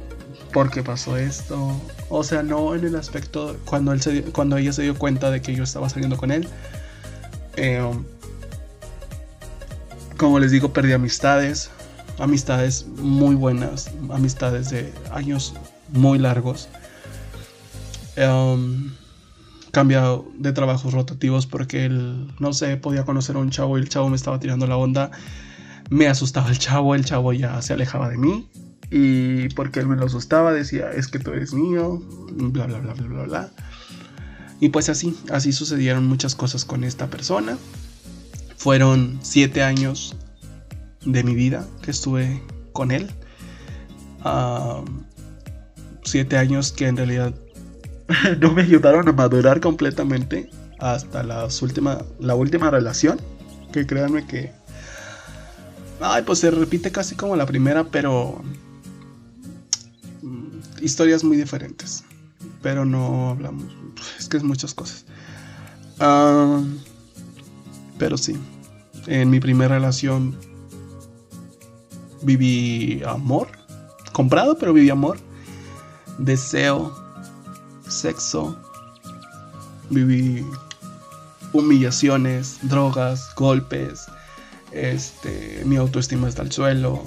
¿por 0.58 0.72
qué 0.72 0.82
pasó 0.82 1.18
esto? 1.18 1.80
O 2.10 2.24
sea, 2.24 2.42
no 2.42 2.74
en 2.74 2.84
el 2.84 2.96
aspecto, 2.96 3.58
cuando, 3.64 3.94
él 3.94 4.02
se, 4.02 4.24
cuando 4.24 4.58
ella 4.58 4.74
se 4.74 4.82
dio 4.82 4.98
cuenta 4.98 5.30
de 5.30 5.40
que 5.40 5.54
yo 5.54 5.64
estaba 5.64 5.88
saliendo 5.88 6.18
con 6.18 6.32
él, 6.32 6.48
eh, 7.58 7.80
como 10.18 10.40
les 10.40 10.50
digo, 10.50 10.74
perdí 10.74 10.94
amistades, 10.94 11.70
amistades 12.18 12.88
muy 12.88 13.36
buenas, 13.36 13.92
amistades 14.10 14.72
de 14.72 14.92
años 15.12 15.54
muy 15.90 16.18
largos. 16.18 16.70
Um, 18.18 18.94
cambiado 19.70 20.26
de 20.40 20.54
trabajos 20.54 20.92
rotativos 20.92 21.46
porque 21.46 21.86
él, 21.86 22.34
no 22.40 22.52
sé, 22.54 22.78
podía 22.78 23.06
conocer 23.06 23.36
a 23.36 23.40
un 23.40 23.52
chavo 23.52 23.78
y 23.78 23.82
el 23.82 23.90
chavo 23.90 24.10
me 24.10 24.16
estaba 24.16 24.40
tirando 24.40 24.66
la 24.66 24.78
onda. 24.78 25.12
Me 25.92 26.08
asustaba 26.08 26.50
el 26.50 26.58
chavo, 26.58 26.96
el 26.96 27.06
chavo 27.06 27.32
ya 27.32 27.62
se 27.62 27.74
alejaba 27.74 28.10
de 28.10 28.18
mí. 28.18 28.50
Y 28.90 29.50
porque 29.50 29.80
él 29.80 29.88
me 29.88 29.96
lo 29.96 30.06
asustaba, 30.06 30.54
decía, 30.54 30.92
es 30.92 31.08
que 31.08 31.20
tú 31.20 31.32
eres 31.32 31.54
mío, 31.54 32.02
bla, 32.32 32.68
bla, 32.68 32.80
bla, 32.80 32.94
bla, 32.94 33.08
bla, 33.08 33.24
bla. 33.24 33.52
Y 34.60 34.70
pues 34.70 34.90
así, 34.90 35.16
así 35.32 35.52
sucedieron 35.52 36.08
muchas 36.08 36.36
cosas 36.36 36.66
con 36.66 36.84
esta 36.84 37.08
persona. 37.08 37.58
Fueron 38.56 39.20
siete 39.22 39.62
años 39.62 40.16
de 41.06 41.24
mi 41.24 41.36
vida 41.36 41.68
que 41.82 41.92
estuve 41.92 42.42
con 42.74 42.92
él. 42.92 43.10
siete 46.04 46.38
años 46.38 46.72
que 46.72 46.88
en 46.88 46.98
realidad 46.98 47.34
no 48.40 48.54
me 48.54 48.64
ayudaron 48.64 49.08
a 49.08 49.12
madurar 49.12 49.60
completamente 49.60 50.50
hasta 50.80 51.24
las 51.24 51.62
última, 51.62 52.00
la 52.20 52.36
última 52.36 52.72
relación. 52.72 53.20
Que 53.72 53.86
créanme 53.86 54.26
que... 54.26 54.52
Ay, 56.00 56.24
pues 56.24 56.40
se 56.40 56.52
repite 56.52 56.92
casi 56.92 57.16
como 57.16 57.36
la 57.36 57.46
primera, 57.46 57.84
pero... 57.84 58.42
Historias 60.82 61.24
muy 61.24 61.38
diferentes. 61.38 62.04
Pero 62.62 62.86
no 62.86 63.32
hablamos... 63.32 63.66
Es 64.20 64.28
que 64.28 64.38
es 64.38 64.44
muchas 64.44 64.74
cosas. 64.74 65.06
Ah, 66.00 66.62
pero 67.98 68.18
sí. 68.18 68.38
En 69.08 69.30
mi 69.30 69.40
primera 69.40 69.76
relación 69.76 70.38
viví 72.22 73.02
amor. 73.06 73.48
Comprado, 74.12 74.58
pero 74.58 74.74
viví 74.74 74.90
amor. 74.90 75.20
Deseo. 76.18 76.96
Sexo. 77.88 78.58
Viví 79.90 80.46
humillaciones, 81.54 82.58
drogas, 82.64 83.34
golpes. 83.36 84.06
Este, 84.72 85.64
mi 85.66 85.78
autoestima 85.78 86.28
está 86.28 86.42
al 86.42 86.52
suelo. 86.52 87.04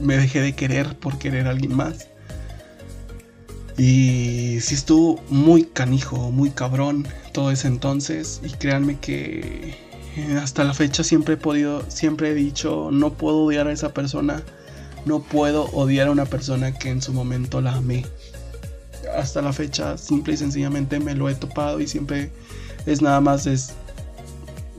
Me 0.00 0.16
dejé 0.16 0.40
de 0.40 0.54
querer 0.54 0.96
por 0.98 1.18
querer 1.18 1.46
a 1.46 1.50
alguien 1.50 1.74
más. 1.74 2.08
Y 3.76 4.58
sí 4.60 4.74
estuvo 4.74 5.22
muy 5.28 5.64
canijo, 5.64 6.30
muy 6.32 6.50
cabrón 6.50 7.06
todo 7.32 7.50
ese 7.50 7.68
entonces. 7.68 8.40
Y 8.44 8.50
créanme 8.50 8.98
que 8.98 9.76
eh, 10.16 10.38
hasta 10.42 10.64
la 10.64 10.74
fecha 10.74 11.04
siempre 11.04 11.34
he 11.34 11.36
podido, 11.36 11.88
siempre 11.88 12.30
he 12.30 12.34
dicho, 12.34 12.90
no 12.90 13.12
puedo 13.12 13.44
odiar 13.44 13.68
a 13.68 13.72
esa 13.72 13.94
persona. 13.94 14.42
No 15.06 15.20
puedo 15.22 15.66
odiar 15.66 16.08
a 16.08 16.10
una 16.10 16.26
persona 16.26 16.74
que 16.74 16.90
en 16.90 17.00
su 17.00 17.12
momento 17.12 17.60
la 17.60 17.74
amé. 17.74 18.04
Hasta 19.16 19.42
la 19.42 19.52
fecha, 19.52 19.96
simple 19.96 20.34
y 20.34 20.36
sencillamente 20.36 20.98
me 20.98 21.14
lo 21.14 21.28
he 21.28 21.34
topado 21.34 21.80
y 21.80 21.86
siempre 21.86 22.30
es 22.84 23.00
nada 23.00 23.20
más 23.20 23.46
es 23.46 23.74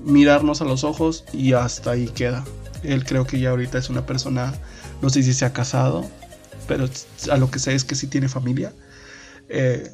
mirarnos 0.04 0.62
a 0.62 0.66
los 0.66 0.84
ojos 0.84 1.24
y 1.34 1.54
hasta 1.54 1.92
ahí 1.92 2.08
queda. 2.08 2.44
Él 2.84 3.06
creo 3.06 3.26
que 3.26 3.40
ya 3.40 3.52
ahorita 3.52 3.78
es 3.78 3.90
una 3.90 4.06
persona, 4.06 4.54
no 5.02 5.10
sé 5.10 5.24
si 5.24 5.34
se 5.34 5.46
ha 5.46 5.54
casado, 5.54 6.06
pero 6.68 6.88
a 7.32 7.38
lo 7.38 7.50
que 7.50 7.60
sé 7.60 7.74
es 7.74 7.84
que 7.84 7.96
sí 7.96 8.08
tiene 8.08 8.30
familia. 8.30 8.74
Eh, 9.50 9.90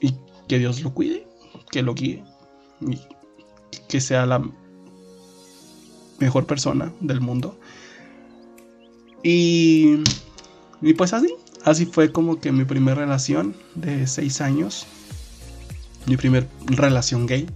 y 0.00 0.14
que 0.48 0.58
Dios 0.58 0.82
lo 0.82 0.94
cuide, 0.94 1.26
que 1.70 1.82
lo 1.82 1.94
guíe 1.94 2.24
y 2.80 2.98
que 3.88 4.00
sea 4.00 4.26
la 4.26 4.42
mejor 6.18 6.46
persona 6.46 6.92
del 7.00 7.20
mundo. 7.20 7.58
Y, 9.22 10.02
y 10.80 10.94
pues 10.94 11.12
así, 11.12 11.34
así 11.64 11.86
fue 11.86 12.12
como 12.12 12.40
que 12.40 12.52
mi 12.52 12.64
primera 12.64 13.00
relación 13.00 13.56
de 13.74 14.06
seis 14.06 14.40
años, 14.40 14.86
mi 16.06 16.16
primer 16.16 16.48
relación 16.66 17.26
gay. 17.26 17.48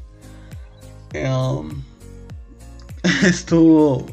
Um, 1.15 1.83
estuvo, 3.23 4.07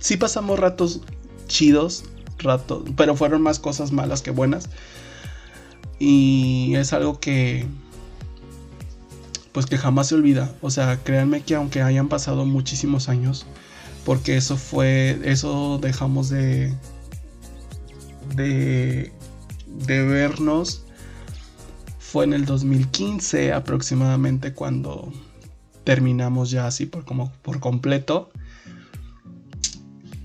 sí 0.00 0.16
pasamos 0.16 0.58
ratos 0.58 1.00
chidos, 1.46 2.04
ratos, 2.38 2.84
pero 2.96 3.16
fueron 3.16 3.42
más 3.42 3.58
cosas 3.58 3.92
malas 3.92 4.22
que 4.22 4.30
buenas. 4.30 4.68
Y 5.98 6.74
es 6.76 6.92
algo 6.92 7.20
que 7.20 7.66
pues 9.54 9.66
que 9.66 9.78
jamás 9.78 10.08
se 10.08 10.16
olvida. 10.16 10.52
O 10.60 10.70
sea, 10.70 10.98
créanme 11.04 11.42
que 11.42 11.54
aunque 11.54 11.80
hayan 11.80 12.08
pasado 12.08 12.44
muchísimos 12.44 13.08
años, 13.08 13.46
porque 14.04 14.36
eso 14.36 14.56
fue, 14.56 15.20
eso 15.22 15.78
dejamos 15.80 16.28
de, 16.28 16.74
de, 18.34 19.12
de 19.86 20.02
vernos, 20.02 20.84
fue 22.00 22.24
en 22.24 22.32
el 22.32 22.46
2015 22.46 23.52
aproximadamente 23.52 24.52
cuando 24.54 25.12
terminamos 25.84 26.50
ya 26.50 26.66
así 26.66 26.86
por, 26.86 27.04
como, 27.04 27.32
por 27.42 27.60
completo. 27.60 28.30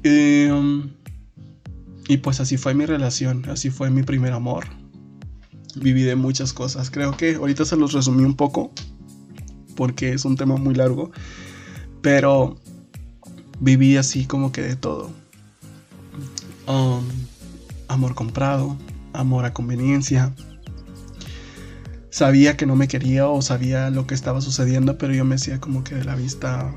Y, 0.04 0.46
um, 0.46 0.90
y 2.10 2.17
pues 2.17 2.39
así 2.39 2.58
fue 2.58 2.74
mi 2.74 2.88
relación, 2.88 3.48
así 3.50 3.69
fue 3.69 3.91
mi 3.91 4.02
primer 4.02 4.34
amor. 4.34 4.65
Viví 5.76 6.02
de 6.02 6.15
muchas 6.15 6.54
cosas. 6.54 6.89
Creo 6.89 7.15
que 7.15 7.36
ahorita 7.36 7.65
se 7.65 7.76
los 7.76 7.93
resumí 7.93 8.24
un 8.24 8.36
poco 8.36 8.72
porque 9.76 10.13
es 10.13 10.26
un 10.26 10.36
tema 10.36 10.58
muy 10.58 10.74
largo. 10.74 11.12
Pero 12.02 12.58
viví 13.60 13.95
así 13.95 14.26
como 14.26 14.52
que 14.52 14.63
de 14.63 14.76
todo. 14.76 15.12
Um, 16.65 17.06
amor 17.88 18.15
comprado, 18.15 18.76
amor 19.13 19.45
a 19.45 19.54
conveniencia. 19.54 20.34
Sabía 22.10 22.58
que 22.58 22.65
no 22.65 22.76
me 22.76 22.88
quería 22.88 23.28
o 23.28 23.43
sabía 23.43 23.91
lo 23.91 24.08
que 24.08 24.15
estaba 24.15 24.41
sucediendo, 24.41 24.98
pero 24.98 25.13
yo 25.13 25.26
me 25.26 25.36
hacía 25.36 25.60
como 25.60 25.84
que 25.84 25.93
de 25.93 26.06
la 26.06 26.15
vista 26.15 26.74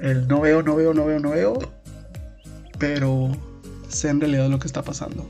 el 0.00 0.26
no 0.26 0.40
veo, 0.40 0.64
no 0.64 0.74
veo, 0.74 0.92
no 0.92 1.06
veo, 1.06 1.20
no 1.20 1.30
veo. 1.30 1.58
Pero 2.80 3.30
sé 3.96 4.08
en 4.08 4.20
realidad 4.20 4.48
lo 4.48 4.58
que 4.58 4.66
está 4.66 4.82
pasando. 4.82 5.28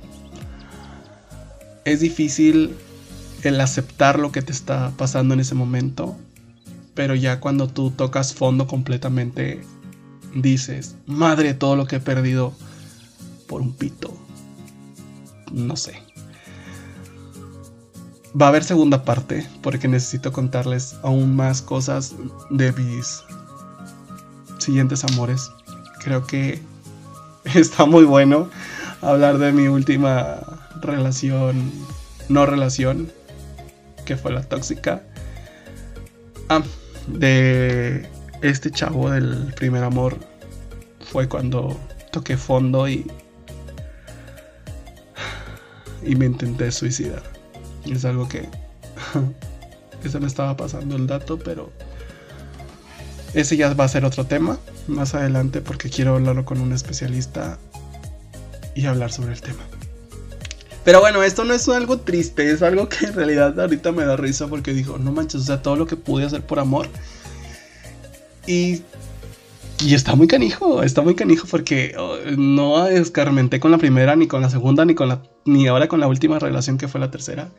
Es 1.84 2.00
difícil 2.00 2.76
el 3.42 3.60
aceptar 3.60 4.18
lo 4.18 4.32
que 4.32 4.42
te 4.42 4.52
está 4.52 4.92
pasando 4.96 5.34
en 5.34 5.40
ese 5.40 5.54
momento, 5.54 6.16
pero 6.94 7.14
ya 7.14 7.40
cuando 7.40 7.68
tú 7.68 7.90
tocas 7.90 8.34
fondo 8.34 8.66
completamente 8.66 9.62
dices, 10.34 10.96
madre, 11.06 11.54
todo 11.54 11.76
lo 11.76 11.86
que 11.86 11.96
he 11.96 12.00
perdido 12.00 12.52
por 13.46 13.60
un 13.60 13.72
pito. 13.72 14.16
No 15.52 15.76
sé. 15.76 16.02
Va 18.38 18.46
a 18.46 18.48
haber 18.50 18.64
segunda 18.64 19.04
parte 19.04 19.46
porque 19.62 19.88
necesito 19.88 20.32
contarles 20.32 20.96
aún 21.02 21.34
más 21.36 21.62
cosas 21.62 22.14
de 22.50 22.72
mis 22.72 23.22
siguientes 24.58 25.04
amores. 25.04 25.50
Creo 26.02 26.26
que 26.26 26.60
está 27.54 27.86
muy 27.86 28.04
bueno 28.04 28.50
hablar 29.02 29.38
de 29.38 29.52
mi 29.52 29.68
última 29.68 30.40
relación, 30.80 31.70
no 32.28 32.46
relación, 32.46 33.10
que 34.04 34.16
fue 34.16 34.32
la 34.32 34.42
tóxica. 34.42 35.02
Ah, 36.48 36.62
de 37.06 38.08
este 38.42 38.70
chavo 38.70 39.10
del 39.10 39.52
primer 39.54 39.84
amor 39.84 40.18
fue 41.00 41.28
cuando 41.28 41.78
toqué 42.10 42.36
fondo 42.36 42.88
y 42.88 43.06
y 46.02 46.14
me 46.14 46.26
intenté 46.26 46.70
suicidar. 46.70 47.22
Es 47.84 48.04
algo 48.04 48.28
que 48.28 48.48
se 50.08 50.20
me 50.20 50.26
estaba 50.26 50.56
pasando 50.56 50.96
el 50.96 51.06
dato, 51.06 51.38
pero 51.38 51.72
ese 53.36 53.56
ya 53.58 53.72
va 53.74 53.84
a 53.84 53.88
ser 53.88 54.04
otro 54.06 54.24
tema 54.24 54.58
más 54.88 55.14
adelante 55.14 55.60
porque 55.60 55.90
quiero 55.90 56.14
hablarlo 56.14 56.46
con 56.46 56.58
un 56.58 56.72
especialista 56.72 57.58
y 58.74 58.86
hablar 58.86 59.12
sobre 59.12 59.34
el 59.34 59.42
tema. 59.42 59.62
Pero 60.84 61.00
bueno, 61.00 61.22
esto 61.22 61.44
no 61.44 61.52
es 61.52 61.68
algo 61.68 61.98
triste, 61.98 62.50
es 62.50 62.62
algo 62.62 62.88
que 62.88 63.06
en 63.06 63.12
realidad 63.12 63.58
ahorita 63.60 63.92
me 63.92 64.04
da 64.04 64.16
risa 64.16 64.46
porque 64.46 64.72
digo, 64.72 64.96
no 64.98 65.12
manches, 65.12 65.42
o 65.42 65.44
sea, 65.44 65.60
todo 65.60 65.76
lo 65.76 65.86
que 65.86 65.96
pude 65.96 66.24
hacer 66.24 66.46
por 66.46 66.58
amor. 66.58 66.88
Y, 68.46 68.82
y 69.84 69.94
está 69.94 70.14
muy 70.14 70.28
canijo, 70.28 70.82
está 70.82 71.02
muy 71.02 71.14
canijo 71.14 71.46
porque 71.50 71.94
oh, 71.98 72.16
no 72.38 72.86
escarmenté 72.86 73.60
con 73.60 73.70
la 73.70 73.78
primera, 73.78 74.16
ni 74.16 74.28
con 74.28 74.40
la 74.40 74.48
segunda, 74.48 74.86
ni 74.86 74.94
con 74.94 75.20
ni 75.44 75.66
ahora 75.66 75.88
con 75.88 76.00
la 76.00 76.08
última 76.08 76.38
relación 76.38 76.78
que 76.78 76.88
fue 76.88 77.00
la 77.00 77.10
tercera. 77.10 77.50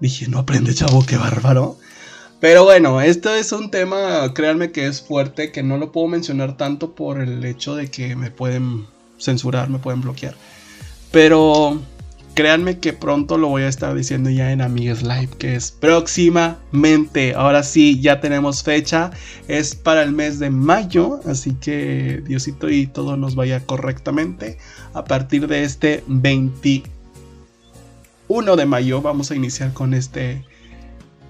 Dije, 0.00 0.28
no 0.28 0.38
aprende, 0.38 0.74
chavo, 0.74 1.06
qué 1.06 1.16
bárbaro. 1.16 1.78
Pero 2.40 2.64
bueno, 2.64 3.00
esto 3.00 3.34
es 3.34 3.52
un 3.52 3.70
tema, 3.70 4.32
créanme 4.34 4.70
que 4.70 4.86
es 4.86 5.00
fuerte, 5.00 5.50
que 5.50 5.62
no 5.62 5.78
lo 5.78 5.92
puedo 5.92 6.08
mencionar 6.08 6.56
tanto 6.56 6.94
por 6.94 7.20
el 7.20 7.44
hecho 7.44 7.74
de 7.74 7.90
que 7.90 8.16
me 8.16 8.30
pueden 8.30 8.86
censurar, 9.18 9.70
me 9.70 9.78
pueden 9.78 10.02
bloquear. 10.02 10.34
Pero 11.10 11.80
créanme 12.34 12.80
que 12.80 12.92
pronto 12.92 13.38
lo 13.38 13.48
voy 13.48 13.62
a 13.62 13.68
estar 13.68 13.94
diciendo 13.94 14.28
ya 14.28 14.52
en 14.52 14.60
Amigues 14.60 15.02
Live, 15.02 15.30
que 15.38 15.54
es 15.54 15.70
próximamente. 15.70 17.34
Ahora 17.34 17.62
sí, 17.62 18.00
ya 18.00 18.20
tenemos 18.20 18.62
fecha. 18.62 19.12
Es 19.48 19.74
para 19.74 20.02
el 20.02 20.12
mes 20.12 20.38
de 20.38 20.50
mayo, 20.50 21.20
así 21.26 21.54
que 21.54 22.22
Diosito 22.26 22.68
y 22.68 22.86
todo 22.86 23.16
nos 23.16 23.36
vaya 23.36 23.64
correctamente. 23.64 24.58
A 24.92 25.04
partir 25.04 25.46
de 25.46 25.62
este 25.62 26.04
21 26.08 26.86
de 28.56 28.66
mayo 28.66 29.00
vamos 29.00 29.30
a 29.30 29.36
iniciar 29.36 29.72
con 29.72 29.94
este 29.94 30.44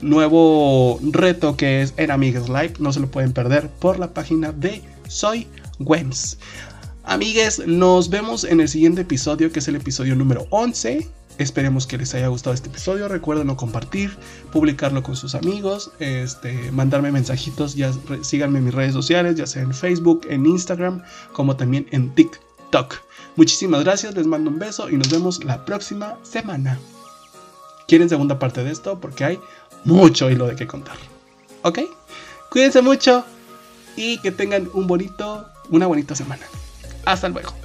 nuevo 0.01 0.99
reto 1.03 1.57
que 1.57 1.83
es 1.83 1.95
en 1.97 2.11
Amigues 2.11 2.49
Live. 2.49 2.75
No 2.79 2.93
se 2.93 3.01
lo 3.01 3.11
pueden 3.11 3.33
perder 3.33 3.69
por 3.69 3.99
la 3.99 4.13
página 4.13 4.53
de 4.53 4.83
Soy 5.09 5.47
Wems. 5.79 6.39
Amigues, 7.05 7.67
nos 7.67 8.09
vemos 8.09 8.45
en 8.45 8.61
el 8.61 8.69
siguiente 8.69 9.03
episodio, 9.03 9.53
que 9.53 9.59
es 9.59 9.69
el 9.69 9.77
episodio 9.77 10.17
número 10.17 10.47
11. 10.51 11.07
Esperemos 11.37 11.87
que 11.87 11.99
les 11.99 12.15
haya 12.15 12.29
gustado 12.29 12.55
este 12.55 12.69
episodio. 12.69 13.09
Recuerden 13.09 13.55
compartir, 13.57 14.17
publicarlo 14.53 15.03
con 15.03 15.17
sus 15.17 15.35
amigos, 15.35 15.91
este, 15.99 16.71
mandarme 16.71 17.11
mensajitos. 17.11 17.75
Ya 17.75 17.93
síganme 18.23 18.59
en 18.59 18.65
mis 18.67 18.75
redes 18.75 18.93
sociales, 18.93 19.35
ya 19.35 19.47
sea 19.47 19.63
en 19.63 19.75
Facebook, 19.75 20.27
en 20.31 20.47
Instagram, 20.47 21.03
como 21.33 21.57
también 21.57 21.87
en. 21.91 22.15
TikTok. 22.15 22.95
Muchísimas 23.37 23.83
gracias, 23.83 24.15
les 24.15 24.27
mando 24.27 24.51
un 24.51 24.59
beso 24.59 24.89
y 24.89 24.97
nos 24.97 25.09
vemos 25.11 25.45
la 25.45 25.65
próxima 25.65 26.17
semana. 26.23 26.79
¿Quieren 27.87 28.09
segunda 28.09 28.39
parte 28.39 28.65
de 28.65 28.71
esto? 28.71 29.01
Porque 29.01 29.25
hay 29.25 29.41
mucho 29.85 30.31
hilo 30.31 30.47
de 30.47 30.57
qué 30.57 30.67
contar. 30.67 30.97
¿Ok? 31.63 31.81
Cuídense 32.51 32.83
mucho 32.83 33.25
y 33.97 34.19
que 34.19 34.31
tengan 34.31 34.69
un 34.75 34.87
bonito, 34.87 35.49
una 35.71 35.87
bonita 35.87 36.15
semana. 36.15 36.47
Hasta 37.05 37.29
luego. 37.29 37.64